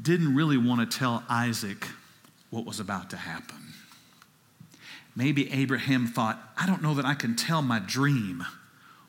[0.00, 1.86] didn't really want to tell Isaac
[2.50, 3.56] what was about to happen.
[5.14, 8.44] Maybe Abraham thought, I don't know that I can tell my dream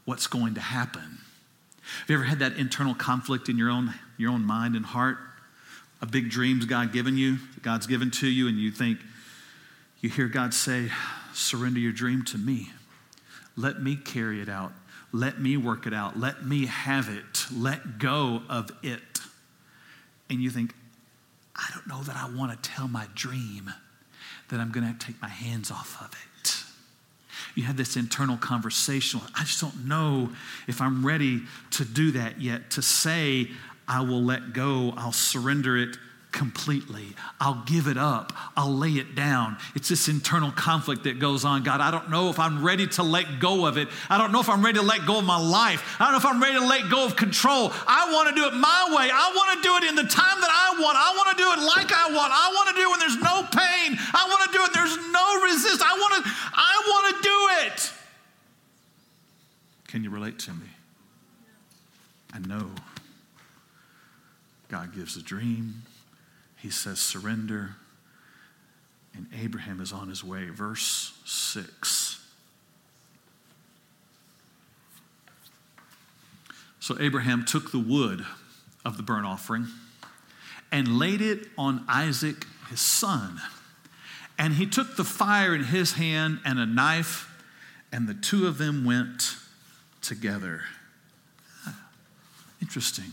[0.07, 1.19] what's going to happen.
[1.81, 5.17] Have you ever had that internal conflict in your own, your own mind and heart?
[6.01, 8.99] A big dream's God given you, God's given to you, and you think,
[9.99, 10.89] you hear God say,
[11.33, 12.71] surrender your dream to me.
[13.57, 14.71] Let me carry it out.
[15.11, 16.17] Let me work it out.
[16.17, 17.45] Let me have it.
[17.53, 19.01] Let go of it.
[20.29, 20.73] And you think,
[21.53, 23.73] I don't know that I want to tell my dream
[24.49, 26.36] that I'm going to take my hands off of it.
[27.57, 29.19] You have this internal conversation.
[29.33, 30.29] I just don't know
[30.67, 31.41] if I'm ready
[31.71, 33.49] to do that yet, to say,
[33.87, 35.97] I will let go, I'll surrender it
[36.31, 37.15] completely.
[37.39, 38.33] I'll give it up.
[38.55, 39.57] I'll lay it down.
[39.75, 41.63] It's this internal conflict that goes on.
[41.63, 43.87] God, I don't know if I'm ready to let go of it.
[44.09, 45.97] I don't know if I'm ready to let go of my life.
[45.99, 47.71] I don't know if I'm ready to let go of control.
[47.87, 49.09] I want to do it my way.
[49.11, 50.97] I want to do it in the time that I want.
[50.97, 52.31] I want to do it like I want.
[52.31, 53.97] I want to do it when there's no pain.
[54.13, 55.81] I want to do it there's no resist.
[55.81, 57.91] I want to I want to do it.
[59.87, 60.67] Can you relate to me?
[62.33, 62.69] I know.
[64.69, 65.83] God gives a dream.
[66.57, 67.75] He says, surrender.
[69.13, 70.49] And Abraham is on his way.
[70.49, 72.23] Verse 6.
[76.79, 78.25] So Abraham took the wood
[78.85, 79.67] of the burnt offering
[80.71, 83.41] and laid it on Isaac, his son.
[84.37, 87.29] And he took the fire in his hand and a knife,
[87.91, 89.35] and the two of them went
[90.01, 90.61] together.
[91.65, 91.89] Ah,
[92.61, 93.11] interesting.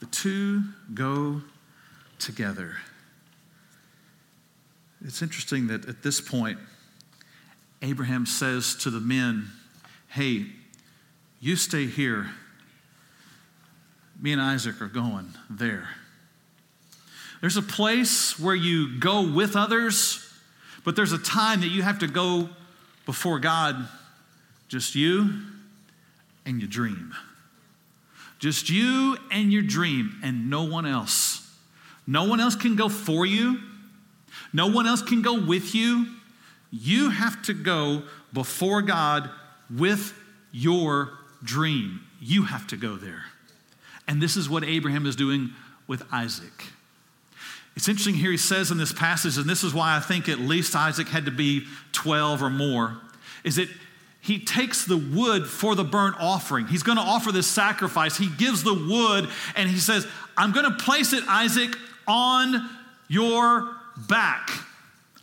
[0.00, 1.42] The two go
[2.20, 2.76] together.
[5.04, 6.58] It's interesting that at this point,
[7.82, 9.50] Abraham says to the men,
[10.08, 10.46] Hey,
[11.40, 12.30] you stay here.
[14.20, 15.88] Me and Isaac are going there.
[17.40, 20.30] There's a place where you go with others,
[20.84, 22.50] but there's a time that you have to go
[23.06, 23.88] before God,
[24.68, 25.30] just you
[26.44, 27.14] and your dream.
[28.38, 31.29] Just you and your dream, and no one else.
[32.06, 33.60] No one else can go for you,
[34.52, 36.06] no one else can go with you.
[36.72, 39.28] You have to go before God
[39.68, 40.14] with
[40.52, 41.10] your
[41.42, 42.00] dream.
[42.20, 43.24] You have to go there.
[44.06, 45.50] And this is what Abraham is doing
[45.86, 46.64] with Isaac.
[47.76, 50.38] It's interesting here, he says in this passage, and this is why I think at
[50.38, 53.00] least Isaac had to be 12 or more,
[53.44, 53.68] is that
[54.20, 56.66] he takes the wood for the burnt offering.
[56.66, 58.16] He's going to offer this sacrifice.
[58.16, 61.74] He gives the wood and he says, I'm going to place it, Isaac,
[62.10, 62.68] on
[63.08, 63.70] your
[64.08, 64.50] back.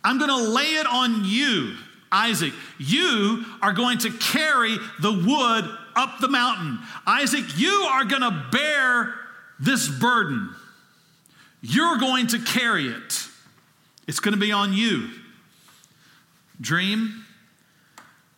[0.02, 1.74] I'm going to lay it on you,
[2.10, 2.54] Isaac.
[2.78, 6.78] You are going to carry the wood up the mountain.
[7.06, 9.14] Isaac, you are going to bear
[9.60, 10.54] this burden.
[11.60, 13.26] You're going to carry it.
[14.06, 15.10] It's going to be on you.
[16.60, 17.26] Dream,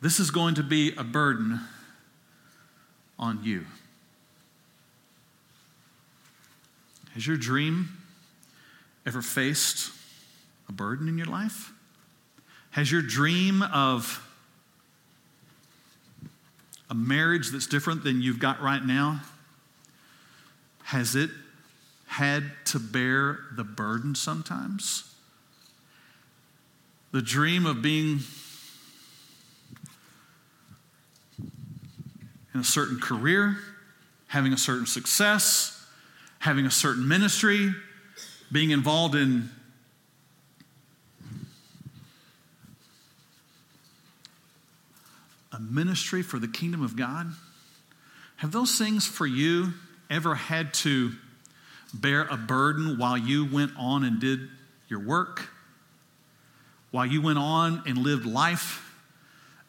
[0.01, 1.61] this is going to be a burden
[3.19, 3.67] on you.
[7.15, 8.00] Has your dream
[9.11, 9.91] ever faced
[10.69, 11.73] a burden in your life?
[12.71, 14.25] Has your dream of
[16.89, 19.21] a marriage that's different than you've got right now,
[20.85, 21.29] has it
[22.07, 25.13] had to bear the burden sometimes?
[27.11, 28.21] The dream of being
[32.55, 33.57] in a certain career,
[34.29, 35.85] having a certain success,
[36.39, 37.75] having a certain ministry,
[38.53, 39.49] being involved in
[45.53, 47.33] a ministry for the kingdom of God?
[48.37, 49.75] Have those things for you
[50.09, 51.13] ever had to
[51.93, 54.41] bear a burden while you went on and did
[54.89, 55.51] your work?
[56.91, 58.87] While you went on and lived life?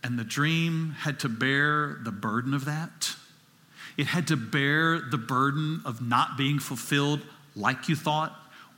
[0.04, 3.16] And the dream had to bear the burden of that.
[3.98, 7.22] It had to bear the burden of not being fulfilled
[7.56, 8.36] like you thought,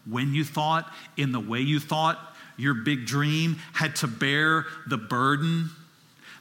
[0.10, 2.20] when you thought, in the way you thought.
[2.58, 5.70] Your big dream had to bear the burden.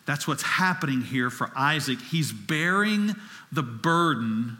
[0.04, 2.00] That's what's happening here for Isaac.
[2.00, 3.14] He's bearing
[3.50, 4.58] the burden,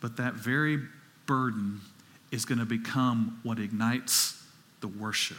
[0.00, 0.80] but that very
[1.26, 1.80] burden
[2.30, 4.42] is going to become what ignites
[4.80, 5.36] the worship.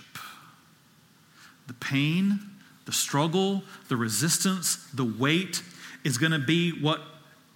[1.68, 2.40] The pain,
[2.86, 5.62] the struggle, the resistance, the weight
[6.04, 7.02] is going to be what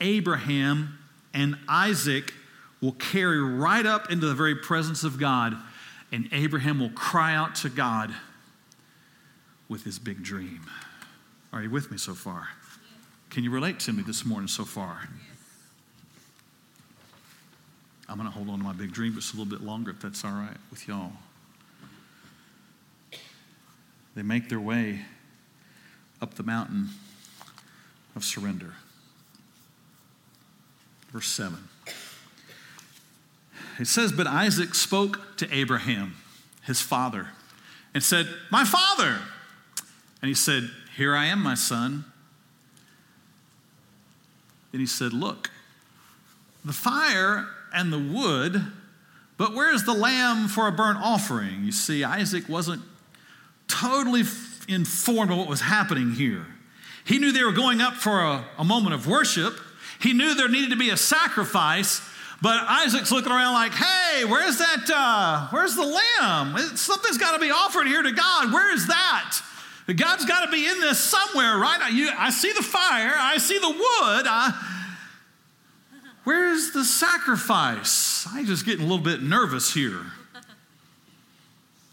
[0.01, 0.97] Abraham
[1.33, 2.33] and Isaac
[2.81, 5.55] will carry right up into the very presence of God.
[6.11, 8.13] And Abraham will cry out to God
[9.67, 10.61] with his big dream.
[11.51, 12.49] Are you with me so far?
[13.29, 15.09] Can you relate to me this morning so far?
[18.09, 19.99] I'm going to hold on to my big dream just a little bit longer if
[19.99, 21.11] that's all right with y'all.
[24.15, 25.01] They make their way
[26.21, 26.89] up the mountain
[28.15, 28.73] of surrender.
[31.11, 31.57] Verse 7.
[33.79, 36.15] It says, But Isaac spoke to Abraham,
[36.63, 37.29] his father,
[37.93, 39.19] and said, My father.
[40.21, 42.05] And he said, Here I am, my son.
[44.71, 45.51] Then he said, Look,
[46.65, 48.61] the fire and the wood,
[49.37, 51.63] but where's the lamb for a burnt offering?
[51.63, 52.81] You see, Isaac wasn't
[53.67, 54.23] totally
[54.67, 56.45] informed of what was happening here.
[57.05, 59.53] He knew they were going up for a, a moment of worship.
[60.01, 62.01] He knew there needed to be a sacrifice,
[62.41, 64.89] but Isaac's looking around like, hey, where's that?
[64.93, 66.57] Uh, where's the lamb?
[66.75, 68.53] Something's got to be offered here to God.
[68.53, 69.39] Where is that?
[69.95, 71.79] God's got to be in this somewhere, right?
[71.81, 74.25] I, I see the fire, I see the wood.
[74.27, 74.53] I,
[76.25, 78.27] where's the sacrifice?
[78.29, 80.01] I'm just getting a little bit nervous here.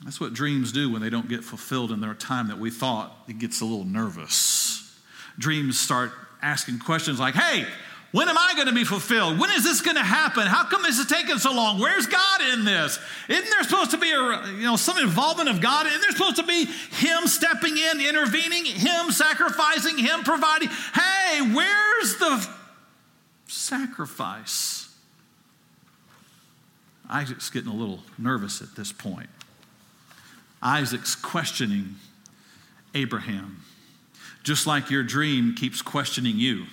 [0.05, 3.17] That's what dreams do when they don't get fulfilled in their time that we thought.
[3.27, 4.99] It gets a little nervous.
[5.39, 7.65] Dreams start asking questions like, hey,
[8.15, 9.41] when am I going to be fulfilled?
[9.41, 10.47] When is this going to happen?
[10.47, 11.81] How come this is taking so long?
[11.81, 13.01] Where's God in this?
[13.29, 15.89] Isn't there supposed to be a, you know, some involvement of God?
[15.89, 20.69] Isn't there supposed to be Him stepping in, intervening, Him sacrificing, Him providing?
[20.69, 22.49] Hey, where's the
[23.49, 24.95] sacrifice?
[27.11, 29.29] Isaac's getting a little nervous at this point.
[30.63, 31.97] Isaac's questioning
[32.95, 33.65] Abraham,
[34.45, 36.67] just like your dream keeps questioning you.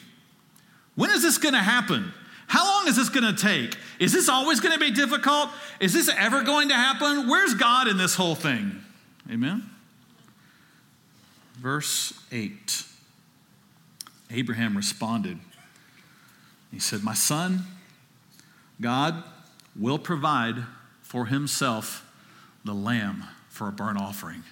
[0.96, 2.14] When is this going to happen?
[2.48, 3.78] How long is this going to take?
[4.00, 5.50] Is this always going to be difficult?
[5.80, 7.30] Is this ever going to happen?
[7.30, 8.82] Where's God in this whole thing?
[9.32, 9.70] Amen.
[11.58, 12.84] Verse 8
[14.32, 15.40] Abraham responded.
[16.72, 17.64] He said, My son,
[18.80, 19.24] God
[19.78, 20.56] will provide
[21.02, 22.08] for himself
[22.64, 24.44] the lamb for a burnt offering.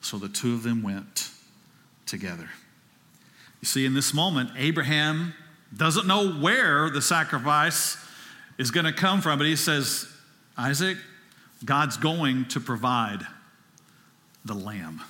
[0.00, 1.30] So the two of them went
[2.06, 2.48] together.
[3.60, 5.34] You see, in this moment, Abraham
[5.76, 7.96] doesn't know where the sacrifice
[8.58, 10.06] is going to come from, but he says,
[10.56, 10.98] Isaac,
[11.64, 13.26] God's going to provide
[14.44, 15.02] the lamb.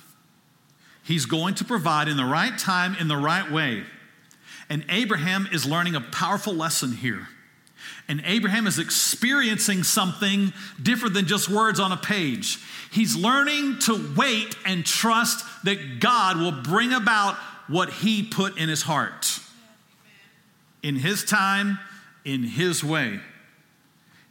[1.03, 3.83] He's going to provide in the right time, in the right way.
[4.69, 7.27] And Abraham is learning a powerful lesson here.
[8.07, 12.59] And Abraham is experiencing something different than just words on a page.
[12.91, 17.37] He's learning to wait and trust that God will bring about
[17.67, 19.39] what he put in his heart.
[20.83, 21.79] In his time,
[22.25, 23.19] in his way.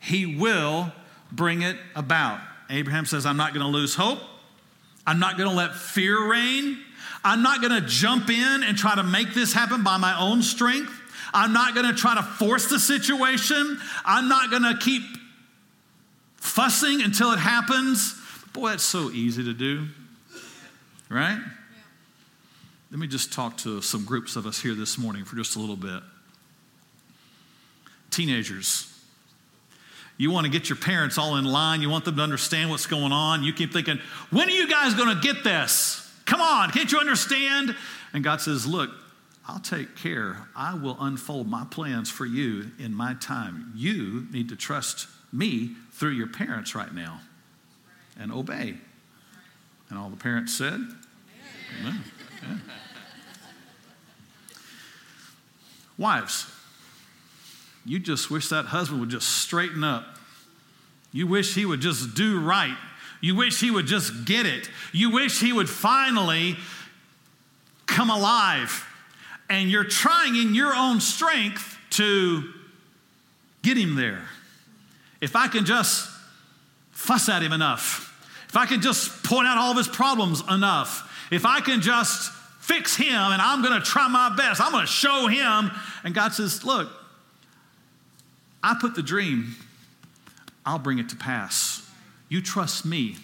[0.01, 0.93] He will
[1.31, 2.41] bring it about.
[2.69, 4.21] Abraham says, I'm not going to lose hope.
[5.07, 6.79] I'm not going to let fear reign.
[7.25, 10.43] I'm not going to jump in and try to make this happen by my own
[10.43, 10.93] strength.
[11.33, 13.79] I'm not going to try to force the situation.
[14.05, 15.03] I'm not going to keep
[16.37, 18.15] fussing until it happens.
[18.53, 19.87] Boy, that's so easy to do,
[21.09, 21.41] right?
[22.91, 25.61] Let me just talk to some groups of us here this morning for just a
[25.61, 26.03] little bit.
[28.11, 28.93] Teenagers,
[30.17, 31.83] you want to get your parents all in line.
[31.83, 33.45] You want them to understand what's going on.
[33.45, 36.13] You keep thinking, when are you guys going to get this?
[36.27, 37.77] Come on, can't you understand?
[38.13, 38.91] And God says, Look,
[39.47, 40.49] I'll take care.
[40.57, 43.73] I will unfold my plans for you in my time.
[43.77, 47.21] You need to trust me through your parents right now
[48.19, 48.75] and obey.
[49.89, 50.81] And all the parents said,
[51.81, 52.05] Amen.
[55.99, 56.51] Wives,
[57.85, 60.17] you just wish that husband would just straighten up.
[61.13, 62.77] You wish he would just do right.
[63.21, 64.71] You wish he would just get it.
[64.93, 66.57] You wish he would finally
[67.87, 68.87] come alive.
[69.51, 72.45] And you're trying in your own strength to
[73.63, 74.23] get him there.
[75.21, 76.09] If I can just
[76.93, 78.07] fuss at him enough,
[78.49, 82.33] if I can just point out all of his problems enough, if I can just
[82.61, 85.71] fix him and I'm going to try my best, I'm going to show him.
[86.05, 86.91] And God says, Look,
[88.63, 89.55] I put the dream,
[90.65, 91.89] I'll bring it to pass.
[92.29, 93.17] You trust me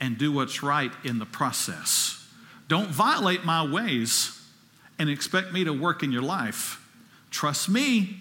[0.00, 2.26] and do what's right in the process.
[2.68, 4.38] Don't violate my ways
[4.98, 6.78] and expect me to work in your life.
[7.30, 8.16] Trust me,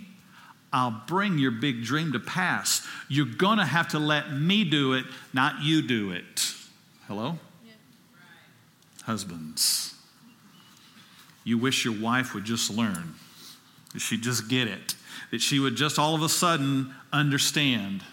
[0.71, 2.87] I'll bring your big dream to pass.
[3.09, 6.55] You're going to have to let me do it, not you do it.
[7.07, 7.39] Hello?
[9.03, 9.95] Husbands,
[11.43, 13.15] you wish your wife would just learn,
[13.93, 14.95] that she'd just get it
[15.31, 18.03] that she would just all of a sudden understand.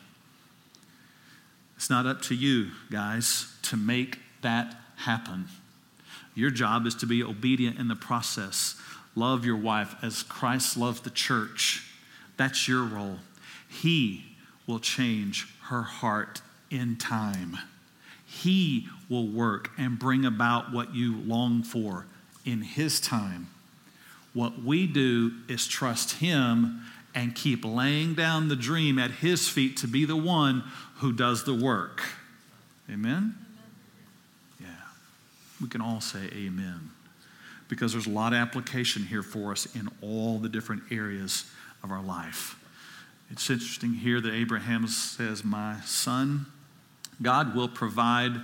[1.77, 5.47] It's not up to you, guys, to make that happen.
[6.35, 8.77] Your job is to be obedient in the process.
[9.15, 11.85] Love your wife as Christ loved the church.
[12.37, 13.19] That's your role.
[13.69, 14.37] He
[14.67, 17.59] will change her heart in time.
[18.25, 22.07] He will work and bring about what you long for
[22.45, 23.49] in His time.
[24.35, 26.83] What we do is trust Him
[27.15, 30.65] and keep laying down the dream at His feet to be the one
[30.97, 32.03] who does the work.
[32.91, 33.35] Amen?
[34.61, 34.67] Yeah.
[35.61, 36.91] We can all say amen
[37.69, 41.45] because there's a lot of application here for us in all the different areas
[41.83, 42.57] of our life.
[43.31, 46.47] It's interesting here that Abraham says, My son,
[47.21, 48.41] God will provide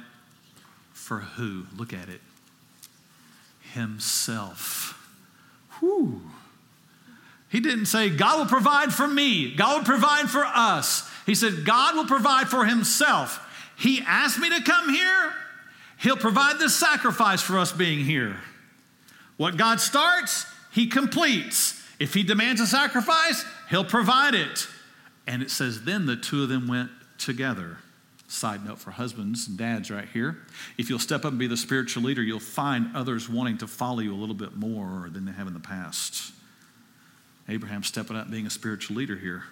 [1.04, 1.66] for who?
[1.76, 2.22] Look at it.
[3.74, 4.98] Himself.
[5.78, 6.22] Whew.
[7.50, 11.08] He didn't say, God will provide for me, God will provide for us.
[11.26, 13.40] He said, God will provide for himself.
[13.78, 15.32] He asked me to come here,
[15.98, 18.38] he'll provide the sacrifice for us being here.
[19.36, 21.82] What God starts, he completes.
[21.98, 24.68] If he demands a sacrifice, he'll provide it.
[25.26, 27.78] And it says, then the two of them went together.
[28.26, 30.38] Side note for husbands and dads right here.
[30.78, 34.00] If you'll step up and be the spiritual leader, you'll find others wanting to follow
[34.00, 36.32] you a little bit more than they have in the past.
[37.48, 39.44] Abraham's stepping up being a spiritual leader here.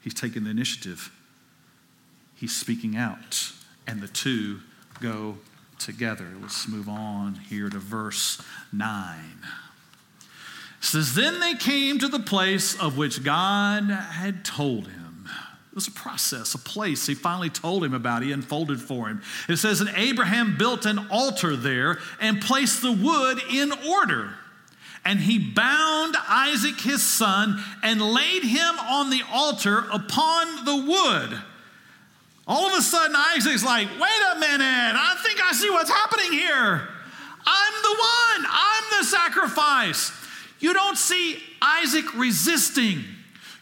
[0.00, 1.10] He's taking the initiative.
[2.36, 3.52] He's speaking out,
[3.86, 4.60] and the two
[5.00, 5.38] go
[5.78, 6.28] together.
[6.40, 8.40] Let's move on here to verse
[8.72, 9.18] 9.
[10.78, 15.09] It says, Then they came to the place of which God had told him.
[15.70, 18.22] It was a process, a place he finally told him about.
[18.22, 19.22] He unfolded for him.
[19.48, 24.34] It says, And Abraham built an altar there and placed the wood in order.
[25.04, 31.40] And he bound Isaac his son and laid him on the altar upon the wood.
[32.48, 36.32] All of a sudden, Isaac's like, wait a minute, I think I see what's happening
[36.32, 36.88] here.
[37.46, 40.12] I'm the one, I'm the sacrifice.
[40.58, 43.04] You don't see Isaac resisting,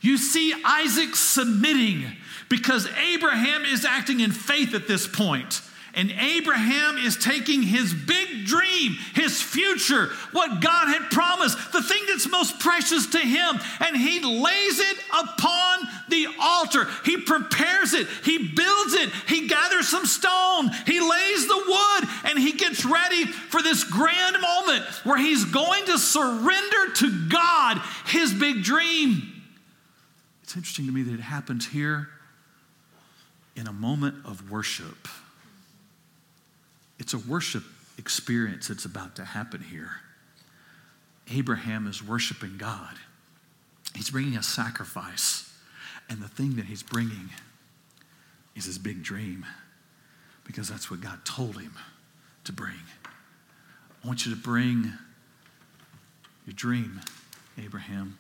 [0.01, 2.05] you see Isaac submitting
[2.49, 5.61] because Abraham is acting in faith at this point.
[5.95, 12.01] And Abraham is taking his big dream, his future, what God had promised, the thing
[12.07, 15.79] that's most precious to him, and he lays it upon
[16.09, 16.87] the altar.
[17.05, 22.39] He prepares it, he builds it, he gathers some stone, he lays the wood, and
[22.39, 28.33] he gets ready for this grand moment where he's going to surrender to God his
[28.33, 29.38] big dream.
[30.49, 32.09] It's interesting to me that it happens here
[33.55, 35.07] in a moment of worship.
[36.99, 37.65] It's a worship
[37.99, 39.91] experience that's about to happen here.
[41.31, 42.95] Abraham is worshiping God.
[43.95, 45.53] He's bringing a sacrifice.
[46.09, 47.29] And the thing that he's bringing
[48.57, 49.45] is his big dream
[50.47, 51.75] because that's what God told him
[52.45, 52.81] to bring.
[54.03, 54.95] I want you to bring
[56.47, 57.03] your dream,
[57.59, 58.17] Abraham,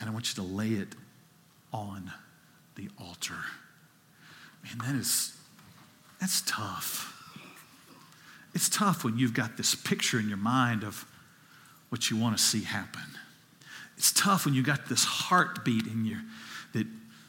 [0.00, 0.96] and I want you to lay it
[1.72, 2.12] on
[2.74, 3.34] the altar.
[4.64, 5.36] Man, that is,
[6.20, 7.14] that's tough.
[8.54, 11.04] It's tough when you've got this picture in your mind of
[11.90, 13.02] what you want to see happen.
[13.96, 16.20] It's tough when you got this heartbeat in your
[16.72, 16.86] that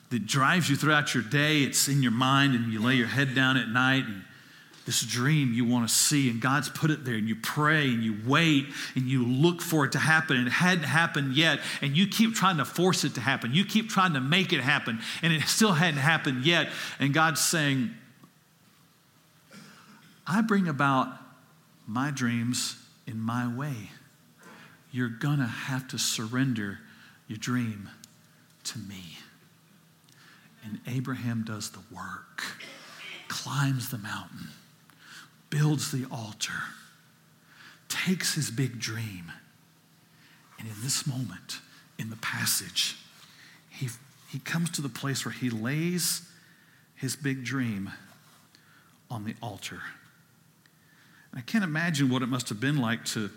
[0.10, 1.62] that drives you throughout your day.
[1.62, 4.24] It's in your mind, and you lay your head down at night and
[4.86, 8.04] this dream you want to see, and God's put it there, and you pray and
[8.04, 8.66] you wait
[8.96, 12.34] and you look for it to happen, and it hadn't happened yet, and you keep
[12.34, 13.54] trying to force it to happen.
[13.54, 16.70] You keep trying to make it happen, and it still hadn't happened yet.
[17.00, 17.92] And God's saying,
[20.26, 21.14] I bring about
[21.88, 22.76] my dreams
[23.06, 23.92] in my way.
[24.92, 26.80] You're going to have to surrender
[27.28, 27.90] your dream
[28.66, 29.18] to me.
[30.64, 32.44] And Abraham does the work,
[33.28, 34.50] climbs the mountain
[35.50, 36.54] builds the altar,
[37.88, 39.32] takes his big dream,
[40.60, 41.60] and in this moment,
[41.98, 42.98] in the passage,
[43.70, 43.90] he,
[44.30, 46.22] he comes to the place where he lays
[46.96, 47.92] his big dream
[49.10, 49.82] on the altar.
[51.34, 53.30] I can't imagine what it must have been like to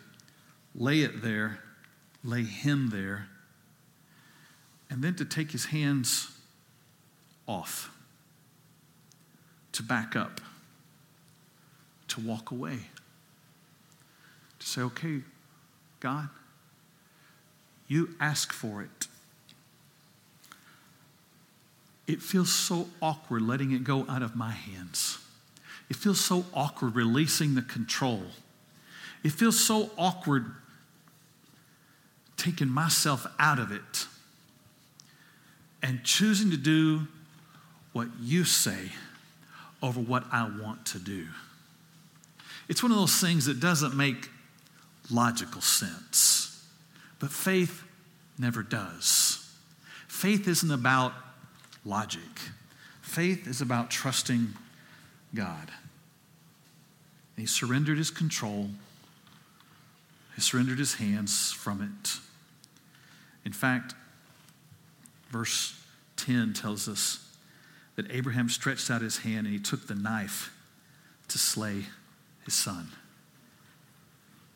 [0.74, 1.58] lay it there,
[2.24, 3.28] lay him there,
[4.90, 6.30] and then to take his hands
[7.46, 7.90] off,
[9.72, 10.40] to back up
[12.12, 12.78] to walk away.
[14.58, 15.22] To say, okay,
[16.00, 16.28] God,
[17.88, 19.06] you ask for it.
[22.06, 25.18] It feels so awkward letting it go out of my hands.
[25.88, 28.22] It feels so awkward releasing the control.
[29.24, 30.52] It feels so awkward
[32.36, 34.06] taking myself out of it
[35.82, 37.06] and choosing to do
[37.92, 38.90] what you say
[39.82, 41.26] over what I want to do.
[42.68, 44.30] It's one of those things that doesn't make
[45.10, 46.64] logical sense,
[47.18, 47.82] but faith
[48.38, 49.50] never does.
[50.08, 51.12] Faith isn't about
[51.84, 52.22] logic,
[53.00, 54.54] faith is about trusting
[55.34, 55.70] God.
[57.36, 58.70] he surrendered his control,
[60.34, 62.18] he surrendered his hands from it.
[63.44, 63.94] In fact,
[65.30, 65.74] verse
[66.16, 67.26] 10 tells us
[67.96, 70.54] that Abraham stretched out his hand and he took the knife
[71.28, 71.86] to slay
[72.44, 72.88] his son.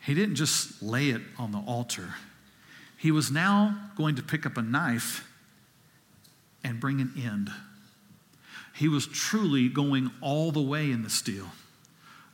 [0.00, 2.14] He didn't just lay it on the altar,
[2.96, 5.26] he was now going to pick up a knife
[6.64, 7.50] and bring an end.
[8.74, 11.46] He was truly going all the way in this deal.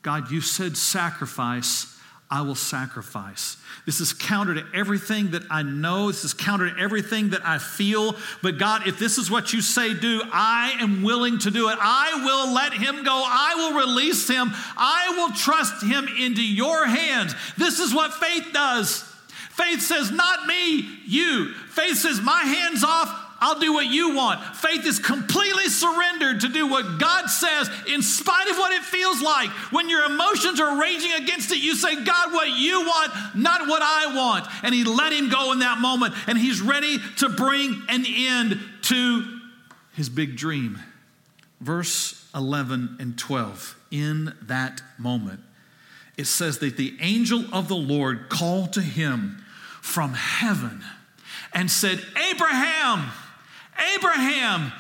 [0.03, 1.99] God, you said sacrifice.
[2.33, 3.59] I will sacrifice.
[3.85, 6.07] This is counter to everything that I know.
[6.07, 8.17] This is counter to everything that I feel.
[8.41, 11.77] But God, if this is what you say do, I am willing to do it.
[11.79, 13.23] I will let him go.
[13.23, 14.51] I will release him.
[14.79, 17.35] I will trust him into your hands.
[17.59, 19.03] This is what faith does.
[19.51, 21.53] Faith says, not me, you.
[21.69, 24.41] Faith says, my hands off, I'll do what you want.
[24.57, 29.21] Faith is completely surrendered to do what God says in spite of what it feels
[29.21, 29.51] like.
[29.73, 33.83] When your emotions are raging against it, you say, God, what you want, not what
[33.83, 34.47] I want.
[34.63, 38.61] And He let him go in that moment, and He's ready to bring an end
[38.83, 39.41] to
[39.93, 40.79] his big dream.
[41.61, 43.77] Verse 11 and 12.
[43.91, 45.41] In that moment,
[46.17, 49.45] it says that the angel of the Lord called to him
[49.81, 50.83] from heaven
[51.53, 53.11] and said, Abraham,
[53.95, 54.73] Abraham.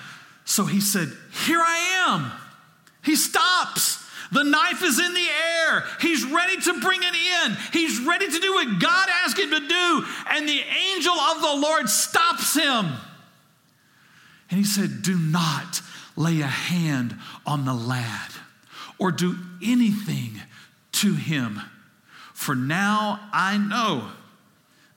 [0.45, 1.13] So he said,
[1.47, 2.33] Here I am.
[3.05, 3.99] He stops.
[4.33, 5.85] The knife is in the air.
[6.01, 7.57] He's ready to bring it in.
[7.73, 10.05] He's ready to do what God asked him to do.
[10.31, 10.63] And the
[10.95, 12.93] angel of the Lord stops him.
[14.51, 15.83] And he said, Do not
[16.17, 18.31] lay a hand on the lad
[18.99, 20.41] or do anything
[20.93, 21.61] to him.
[22.33, 24.09] For now I know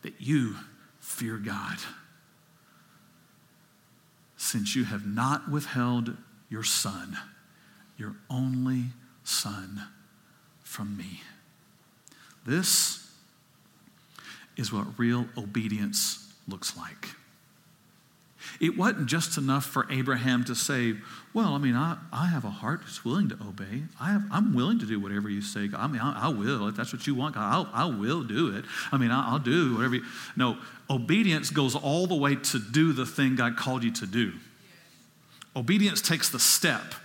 [0.02, 0.56] that you
[1.00, 1.78] fear God
[4.56, 6.16] since you have not withheld
[6.50, 7.18] your son,
[7.98, 8.86] your only
[9.26, 9.82] son,
[10.64, 11.20] from me.
[12.48, 13.06] This
[14.56, 17.10] is what real obedience looks like.
[18.62, 20.94] It wasn't just enough for Abraham to say,
[21.34, 23.84] Well, I mean, I, I have a heart that's willing to obey.
[24.00, 25.70] I have, I'm willing to do whatever you say.
[25.76, 26.70] I mean, I, I will.
[26.70, 28.64] If that's what you want, God, I'll, I will do it.
[28.94, 30.06] I mean, I, will do whatever you.
[30.38, 30.58] No,
[30.90, 34.32] obedience goes all the way to do the thing God called you to do.
[35.56, 36.96] Obedience takes the step.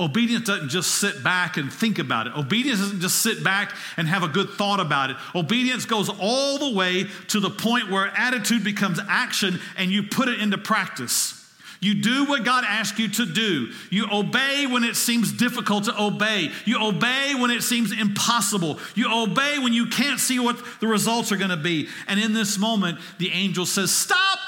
[0.00, 2.36] Obedience doesn't just sit back and think about it.
[2.36, 5.16] Obedience doesn't just sit back and have a good thought about it.
[5.34, 10.28] Obedience goes all the way to the point where attitude becomes action and you put
[10.28, 11.34] it into practice.
[11.80, 13.72] You do what God asks you to do.
[13.90, 16.50] You obey when it seems difficult to obey.
[16.64, 18.78] You obey when it seems impossible.
[18.94, 21.88] You obey when you can't see what the results are going to be.
[22.08, 24.38] And in this moment, the angel says, Stop!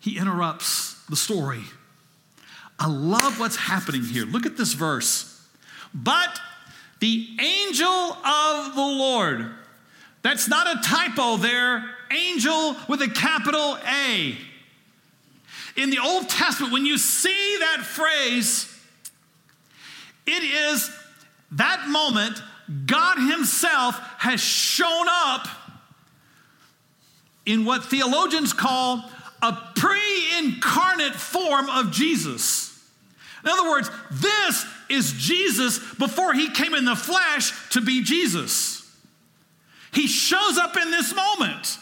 [0.00, 1.62] He interrupts the story.
[2.82, 4.24] I love what's happening here.
[4.24, 5.40] Look at this verse.
[5.94, 6.40] But
[6.98, 9.52] the angel of the Lord,
[10.22, 14.36] that's not a typo there, angel with a capital A.
[15.76, 18.76] In the Old Testament, when you see that phrase,
[20.26, 20.90] it is
[21.52, 22.42] that moment
[22.86, 25.46] God Himself has shown up
[27.46, 29.08] in what theologians call
[29.40, 30.00] a pre
[30.40, 32.71] incarnate form of Jesus.
[33.44, 38.78] In other words, this is Jesus before he came in the flesh to be Jesus.
[39.92, 41.78] He shows up in this moment.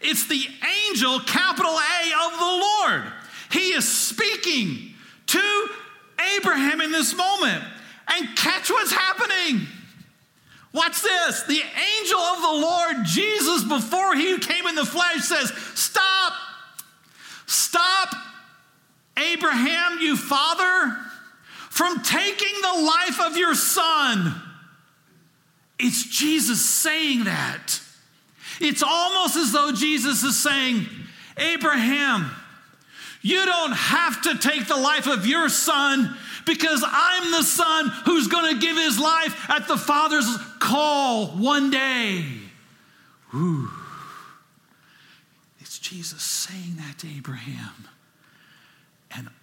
[0.00, 0.46] It's the
[0.88, 3.12] angel, capital A, of the Lord.
[3.50, 4.94] He is speaking
[5.26, 5.68] to
[6.36, 7.64] Abraham in this moment.
[8.10, 9.66] And catch what's happening.
[10.72, 11.42] Watch this.
[11.42, 11.60] The
[12.00, 16.32] angel of the Lord, Jesus, before he came in the flesh, says, Stop.
[17.46, 18.14] Stop
[19.18, 20.96] Abraham, you father,
[21.70, 24.34] from taking the life of your son.
[25.78, 27.80] It's Jesus saying that.
[28.60, 30.86] It's almost as though Jesus is saying,
[31.36, 32.30] Abraham,
[33.22, 36.16] you don't have to take the life of your son
[36.46, 40.26] because I'm the son who's going to give his life at the Father's
[40.58, 42.24] call one day.
[43.34, 43.68] Ooh.
[45.60, 47.87] It's Jesus saying that to Abraham.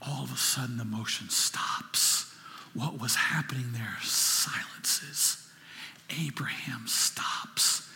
[0.07, 2.33] All of a sudden, the motion stops.
[2.73, 5.47] What was happening there silences.
[6.09, 7.89] Abraham stops.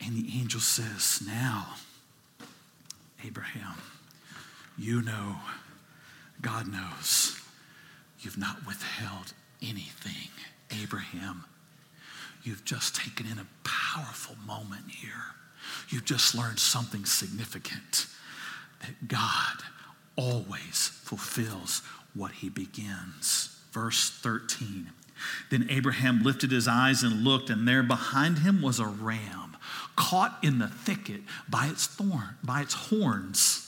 [0.00, 1.74] And the angel says, Now,
[3.24, 3.76] Abraham,
[4.78, 5.36] you know,
[6.40, 7.40] God knows,
[8.20, 9.32] you've not withheld
[9.62, 10.28] anything.
[10.82, 11.44] Abraham,
[12.42, 15.34] you've just taken in a powerful moment here.
[15.88, 18.06] You've just learned something significant
[18.80, 19.62] that God
[20.16, 21.82] always fulfills
[22.14, 23.56] what he begins.
[23.72, 24.90] Verse 13.
[25.50, 29.56] Then Abraham lifted his eyes and looked, and there behind him was a ram
[29.96, 33.62] caught in the thicket by its thorn, by its horns.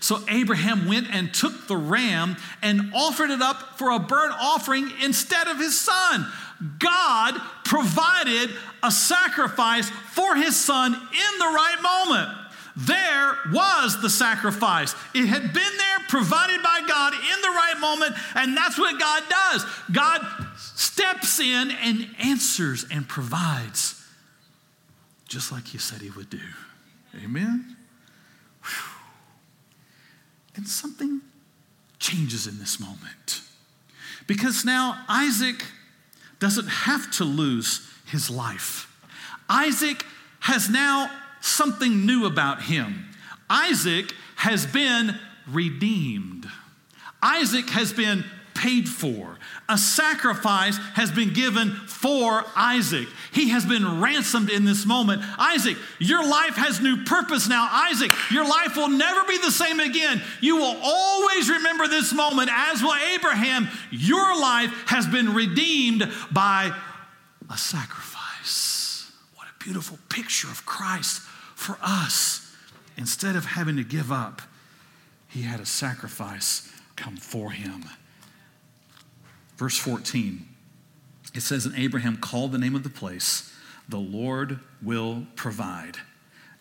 [0.00, 4.90] So Abraham went and took the ram and offered it up for a burnt offering
[5.02, 6.26] instead of his son.
[6.78, 8.50] God provided
[8.82, 12.45] a sacrifice for his son in the right moment.
[12.76, 14.94] There was the sacrifice.
[15.14, 19.22] It had been there, provided by God in the right moment, and that's what God
[19.28, 19.64] does.
[19.92, 20.20] God
[20.56, 24.02] steps in and answers and provides,
[25.26, 26.40] just like He said He would do.
[27.24, 27.76] Amen?
[28.62, 28.92] Whew.
[30.56, 31.22] And something
[31.98, 33.40] changes in this moment.
[34.26, 35.64] Because now Isaac
[36.40, 38.92] doesn't have to lose his life.
[39.48, 40.04] Isaac
[40.40, 41.10] has now
[41.46, 43.06] something new about him.
[43.48, 45.18] Isaac has been
[45.48, 46.46] redeemed.
[47.22, 48.24] Isaac has been
[48.54, 49.38] paid for.
[49.68, 53.06] A sacrifice has been given for Isaac.
[53.32, 55.22] He has been ransomed in this moment.
[55.38, 57.68] Isaac, your life has new purpose now.
[57.70, 60.22] Isaac, your life will never be the same again.
[60.40, 63.68] You will always remember this moment, as will Abraham.
[63.90, 66.72] Your life has been redeemed by
[67.52, 69.10] a sacrifice.
[69.34, 71.25] What a beautiful picture of Christ
[71.56, 72.54] for us.
[72.96, 74.42] Instead of having to give up,
[75.28, 77.84] he had a sacrifice come for him.
[79.56, 80.46] Verse 14,
[81.34, 83.52] it says, And Abraham called the name of the place,
[83.88, 85.96] The Lord will provide.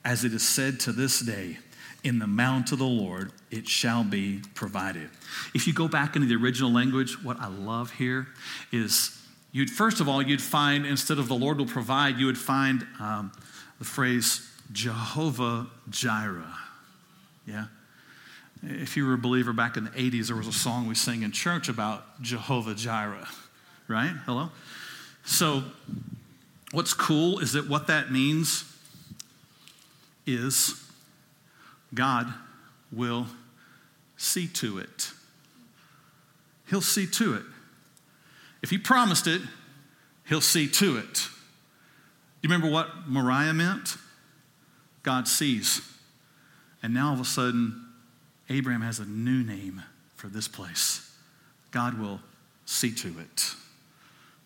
[0.03, 1.57] As it is said to this day,
[2.03, 5.09] in the mount of the Lord it shall be provided.
[5.53, 8.27] If you go back into the original language, what I love here
[8.71, 9.19] is
[9.51, 12.85] you'd first of all you'd find instead of the Lord will provide, you would find
[12.99, 13.31] um,
[13.79, 16.57] the phrase Jehovah Jireh.
[17.45, 17.66] Yeah?
[18.63, 21.24] If you were a believer back in the 80s, there was a song we sang
[21.24, 23.28] in church about Jehovah Jireh,
[23.88, 24.13] right?
[24.26, 24.49] Hello?
[25.24, 25.63] So,
[26.72, 28.63] what's cool is that what that means
[30.26, 30.84] is
[31.93, 32.34] God
[32.91, 33.28] will
[34.18, 35.11] see to it.
[36.68, 37.43] He'll see to it.
[38.63, 39.41] If he promised it,
[40.28, 41.28] he'll see to it.
[42.41, 43.97] You remember what Moriah meant?
[45.06, 45.82] God sees.
[46.84, 47.86] And now all of a sudden,
[48.49, 49.84] Abraham has a new name
[50.16, 51.16] for this place.
[51.72, 52.20] God will
[52.66, 53.53] see to it.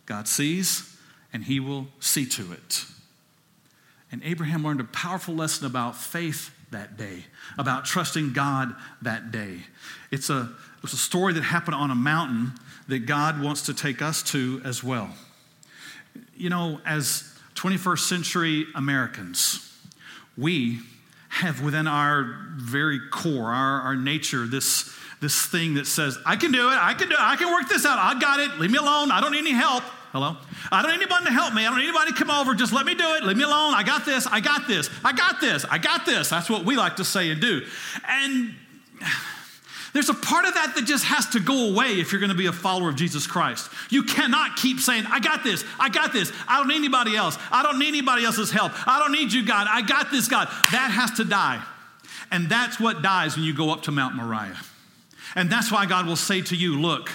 [0.05, 0.97] God sees,
[1.32, 2.86] and he will see to it.
[4.12, 7.24] And Abraham learned a powerful lesson about faith that day,
[7.57, 9.60] about trusting God that day.
[10.12, 10.49] It's a,
[10.84, 12.51] it's a story that happened on a mountain
[12.88, 15.10] that God wants to take us to as well.
[16.36, 19.68] You know, as 21st century Americans,
[20.39, 20.79] we
[21.29, 26.51] have within our very core, our, our nature, this, this thing that says, I can
[26.51, 28.71] do it, I can do it, I can work this out, I got it, leave
[28.71, 29.83] me alone, I don't need any help.
[30.11, 30.37] Hello?
[30.71, 31.61] I don't need anybody to help me.
[31.63, 32.55] I don't need anybody to come over.
[32.55, 33.23] Just let me do it.
[33.23, 33.75] Leave me alone.
[33.75, 34.25] I got this.
[34.25, 34.89] I got this.
[35.05, 35.65] I got this.
[35.65, 36.31] I got this.
[36.31, 37.63] That's what we like to say and do.
[38.07, 38.55] And
[39.99, 42.37] there's a part of that that just has to go away if you're going to
[42.37, 43.69] be a follower of Jesus Christ.
[43.89, 47.37] You cannot keep saying, I got this, I got this, I don't need anybody else,
[47.51, 50.47] I don't need anybody else's help, I don't need you, God, I got this, God.
[50.71, 51.61] That has to die.
[52.31, 54.55] And that's what dies when you go up to Mount Moriah.
[55.35, 57.11] And that's why God will say to you, Look,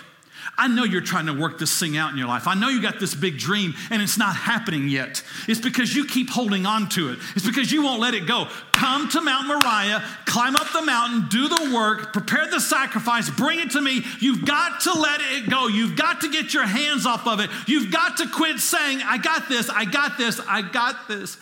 [0.56, 2.46] I know you're trying to work this thing out in your life.
[2.46, 5.22] I know you got this big dream and it's not happening yet.
[5.48, 7.18] It's because you keep holding on to it.
[7.34, 8.48] It's because you won't let it go.
[8.72, 13.60] Come to Mount Moriah, climb up the mountain, do the work, prepare the sacrifice, bring
[13.60, 14.02] it to me.
[14.20, 15.68] You've got to let it go.
[15.68, 17.50] You've got to get your hands off of it.
[17.66, 21.38] You've got to quit saying, I got this, I got this, I got this.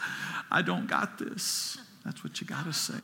[0.50, 1.78] I don't got this.
[2.04, 2.98] That's what you got to say.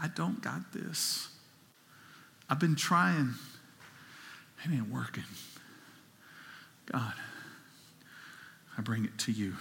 [0.00, 1.28] I don't got this.
[2.48, 3.34] I've been trying.
[4.64, 5.24] It ain't working.
[6.86, 7.14] God,
[8.76, 9.54] I bring it to you.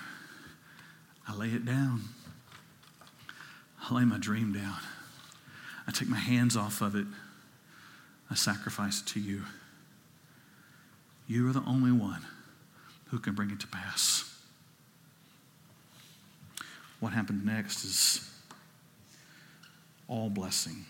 [1.27, 2.01] I lay it down.
[3.81, 4.77] I lay my dream down.
[5.87, 7.05] I take my hands off of it.
[8.29, 9.43] I sacrifice it to you.
[11.27, 12.25] You are the only one
[13.09, 14.23] who can bring it to pass.
[16.99, 18.29] What happened next is
[20.07, 20.85] all blessing.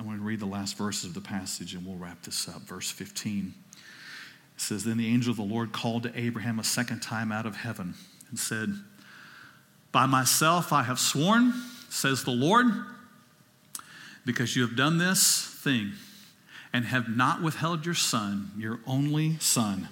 [0.00, 2.62] I want to read the last verses of the passage and we'll wrap this up.
[2.62, 3.80] Verse 15 it
[4.56, 7.54] says, Then the angel of the Lord called to Abraham a second time out of
[7.54, 7.92] heaven
[8.30, 8.72] and said,
[9.92, 11.52] By myself I have sworn,
[11.90, 12.64] says the Lord,
[14.24, 15.92] because you have done this thing
[16.72, 19.90] and have not withheld your son, your only son.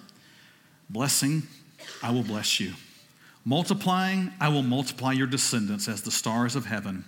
[0.88, 1.42] Blessing,
[2.02, 2.72] I will bless you.
[3.44, 7.04] Multiplying, I will multiply your descendants as the stars of heaven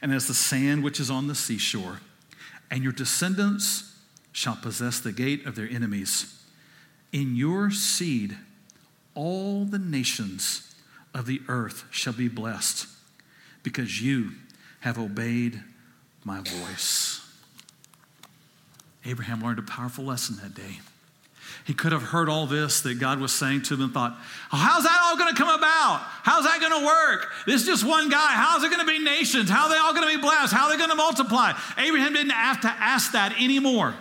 [0.00, 2.00] and as the sand which is on the seashore
[2.70, 3.94] and your descendants
[4.32, 6.34] shall possess the gate of their enemies.
[7.12, 8.36] In your seed,
[9.14, 10.74] all the nations
[11.14, 12.86] of the earth shall be blessed,
[13.62, 14.32] because you
[14.80, 15.62] have obeyed
[16.24, 17.20] my voice.
[19.04, 20.80] Abraham learned a powerful lesson that day.
[21.64, 24.16] He could have heard all this that God was saying to him and thought,
[24.52, 26.00] oh, how's that all going to come about?
[26.22, 27.30] How's that going to work?
[27.46, 28.32] This is just one guy.
[28.32, 29.50] How's it going to be nations?
[29.50, 30.52] How are they all going to be blessed?
[30.52, 31.52] How are they going to multiply?
[31.76, 33.94] Abraham didn't have to ask that anymore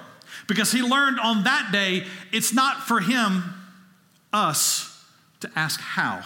[0.48, 3.44] because he learned on that day it's not for him,
[4.32, 5.06] us,
[5.42, 6.24] to ask how.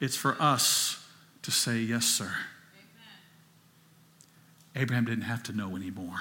[0.00, 1.06] It's for us
[1.42, 2.24] to say, yes, sir.
[2.24, 2.34] Amen.
[4.74, 6.20] Abraham didn't have to know anymore.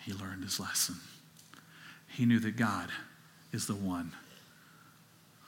[0.00, 0.96] He learned his lesson
[2.14, 2.90] he knew that God
[3.52, 4.12] is the one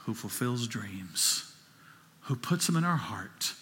[0.00, 1.52] who fulfills dreams,
[2.22, 3.52] who puts them in our heart.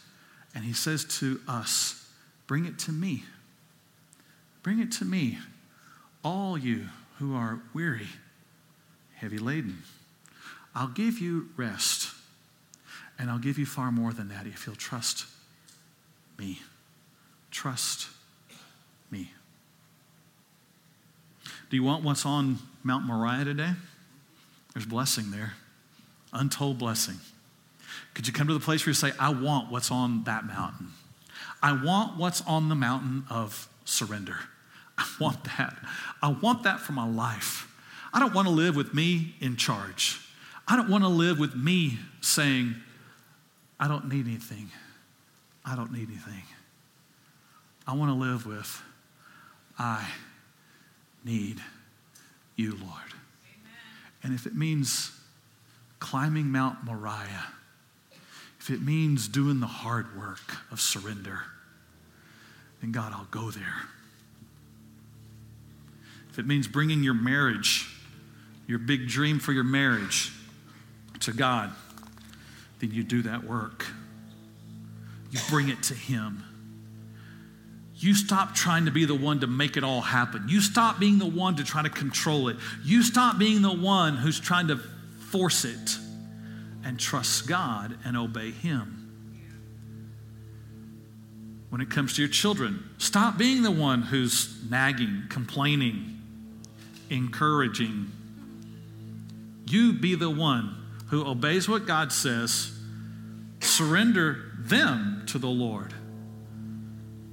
[0.54, 2.08] And he says to us,
[2.46, 3.24] Bring it to me.
[4.62, 5.38] Bring it to me,
[6.22, 6.86] all you
[7.18, 8.08] who are weary,
[9.16, 9.82] heavy laden.
[10.74, 12.10] I'll give you rest.
[13.18, 15.26] And I'll give you far more than that if you'll trust
[16.38, 16.60] me.
[17.50, 18.08] Trust
[19.10, 19.30] me.
[21.70, 23.72] Do you want what's on Mount Moriah today?
[24.74, 25.54] There's blessing there,
[26.32, 27.16] untold blessing.
[28.12, 30.88] Could you come to the place where you say, I want what's on that mountain?
[31.62, 34.36] I want what's on the mountain of surrender.
[34.98, 35.76] I want that.
[36.22, 37.68] I want that for my life.
[38.12, 40.20] I don't want to live with me in charge.
[40.68, 42.74] I don't want to live with me saying,
[43.80, 44.70] I don't need anything.
[45.64, 46.42] I don't need anything.
[47.86, 48.82] I want to live with,
[49.78, 50.06] I
[51.24, 51.60] need
[52.56, 52.82] you, Lord.
[52.82, 53.72] Amen.
[54.22, 55.12] And if it means
[55.98, 57.46] climbing Mount Moriah,
[58.60, 61.40] if it means doing the hard work of surrender,
[62.80, 63.82] then God, I'll go there.
[66.30, 67.88] If it means bringing your marriage,
[68.66, 70.32] your big dream for your marriage,
[71.20, 71.70] to God,
[72.80, 73.86] then you do that work.
[75.30, 76.42] You bring it to Him
[78.04, 80.44] You stop trying to be the one to make it all happen.
[80.46, 82.58] You stop being the one to try to control it.
[82.84, 85.96] You stop being the one who's trying to force it
[86.84, 89.10] and trust God and obey Him.
[91.70, 96.20] When it comes to your children, stop being the one who's nagging, complaining,
[97.08, 98.12] encouraging.
[99.66, 100.76] You be the one
[101.06, 102.70] who obeys what God says,
[103.60, 105.94] surrender them to the Lord.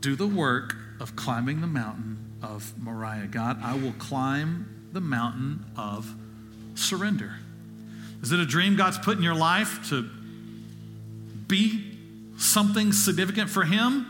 [0.02, 3.28] Do the work of climbing the mountain of Moriah.
[3.28, 6.14] God, I will climb the mountain of
[6.76, 7.36] surrender.
[8.22, 10.08] Is it a dream God's put in your life to
[11.47, 11.97] be
[12.38, 14.08] something significant for Him?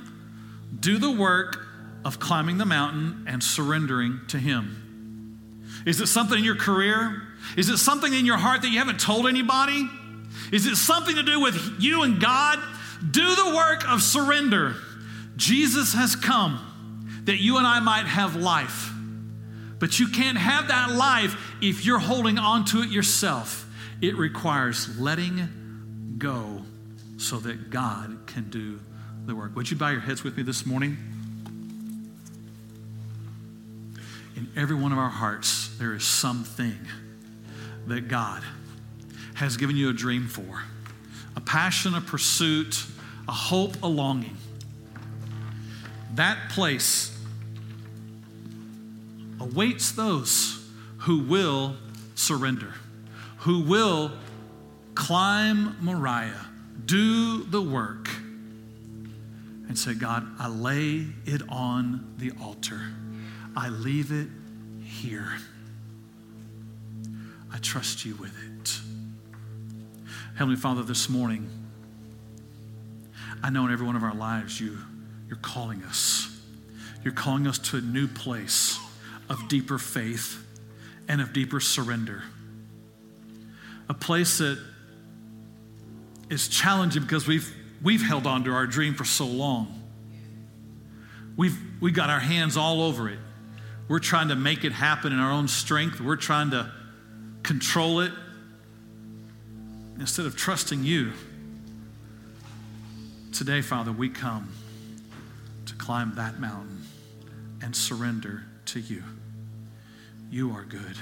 [0.80, 1.66] Do the work
[2.04, 5.39] of climbing the mountain and surrendering to Him.
[5.86, 7.22] Is it something in your career?
[7.58, 9.88] Is it something in your heart that you haven't told anybody?
[10.52, 12.60] Is it something to do with you and God?
[13.10, 14.76] Do the work of surrender.
[15.42, 16.60] Jesus has come
[17.26, 18.92] that you and I might have life.
[19.80, 23.68] But you can't have that life if you're holding on to it yourself.
[24.02, 26.62] It requires letting go
[27.18, 28.80] so that God can do
[29.26, 29.56] the work.
[29.56, 30.96] Would you bow your heads with me this morning?
[34.36, 36.78] In every one of our hearts, there is something
[37.88, 38.44] that God
[39.34, 40.62] has given you a dream for
[41.36, 42.86] a passion, a pursuit,
[43.28, 44.38] a hope, a longing.
[46.22, 47.17] That place
[49.39, 50.63] awaits those
[50.99, 51.76] who will
[52.13, 52.76] surrender
[53.41, 54.11] who will
[54.93, 56.45] climb Moriah,
[56.86, 58.07] do the work,
[59.67, 62.80] and say, God, I lay it on the altar.
[63.55, 64.28] I leave it
[64.84, 65.39] here.
[67.51, 68.80] I trust you with it.
[70.36, 71.49] Heavenly Father, this morning,
[73.41, 74.78] I know in every one of our lives you,
[75.32, 76.30] you're calling us.
[77.04, 78.78] You're calling us to a new place
[79.30, 80.46] of deeper faith
[81.08, 82.22] and of deeper surrender
[83.92, 84.58] a place that
[86.30, 87.54] is challenging because we've,
[87.84, 89.84] we've held on to our dream for so long.
[91.36, 93.20] We've, we got our hands all over it.
[93.90, 96.00] We're trying to make it happen in our own strength.
[96.00, 96.72] We're trying to
[97.44, 98.14] control it
[100.00, 101.12] instead of trusting you.
[103.34, 104.48] Today, Father, we come
[105.72, 106.84] to climb that mountain
[107.61, 109.03] and surrender to you.
[110.30, 110.97] You are good.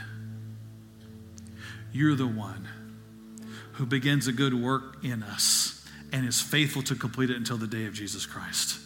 [1.91, 2.67] You're the one
[3.73, 7.65] who begins a good work in us and is faithful to complete it until the
[7.65, 8.79] day of Jesus Christ.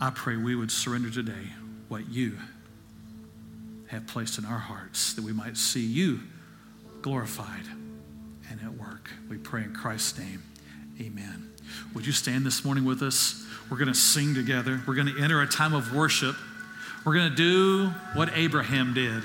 [0.00, 1.50] I pray we would surrender today
[1.88, 2.38] what you
[3.88, 6.20] have placed in our hearts that we might see you
[7.02, 7.66] glorified
[8.50, 9.10] and at work.
[9.28, 10.42] We pray in Christ's name.
[11.00, 11.51] Amen.
[11.94, 13.44] Would you stand this morning with us?
[13.70, 14.80] We're going to sing together.
[14.86, 16.36] We're going to enter a time of worship.
[17.04, 19.22] We're going to do what Abraham did.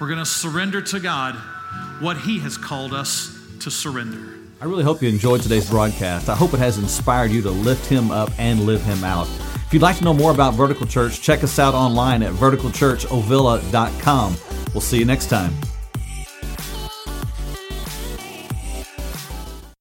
[0.00, 1.34] We're going to surrender to God
[2.00, 4.38] what He has called us to surrender.
[4.60, 6.28] I really hope you enjoyed today's broadcast.
[6.28, 9.28] I hope it has inspired you to lift Him up and live Him out.
[9.72, 14.36] If you'd like to know more about Vertical Church, check us out online at verticalchurchovilla.com.
[14.74, 15.52] We'll see you next time.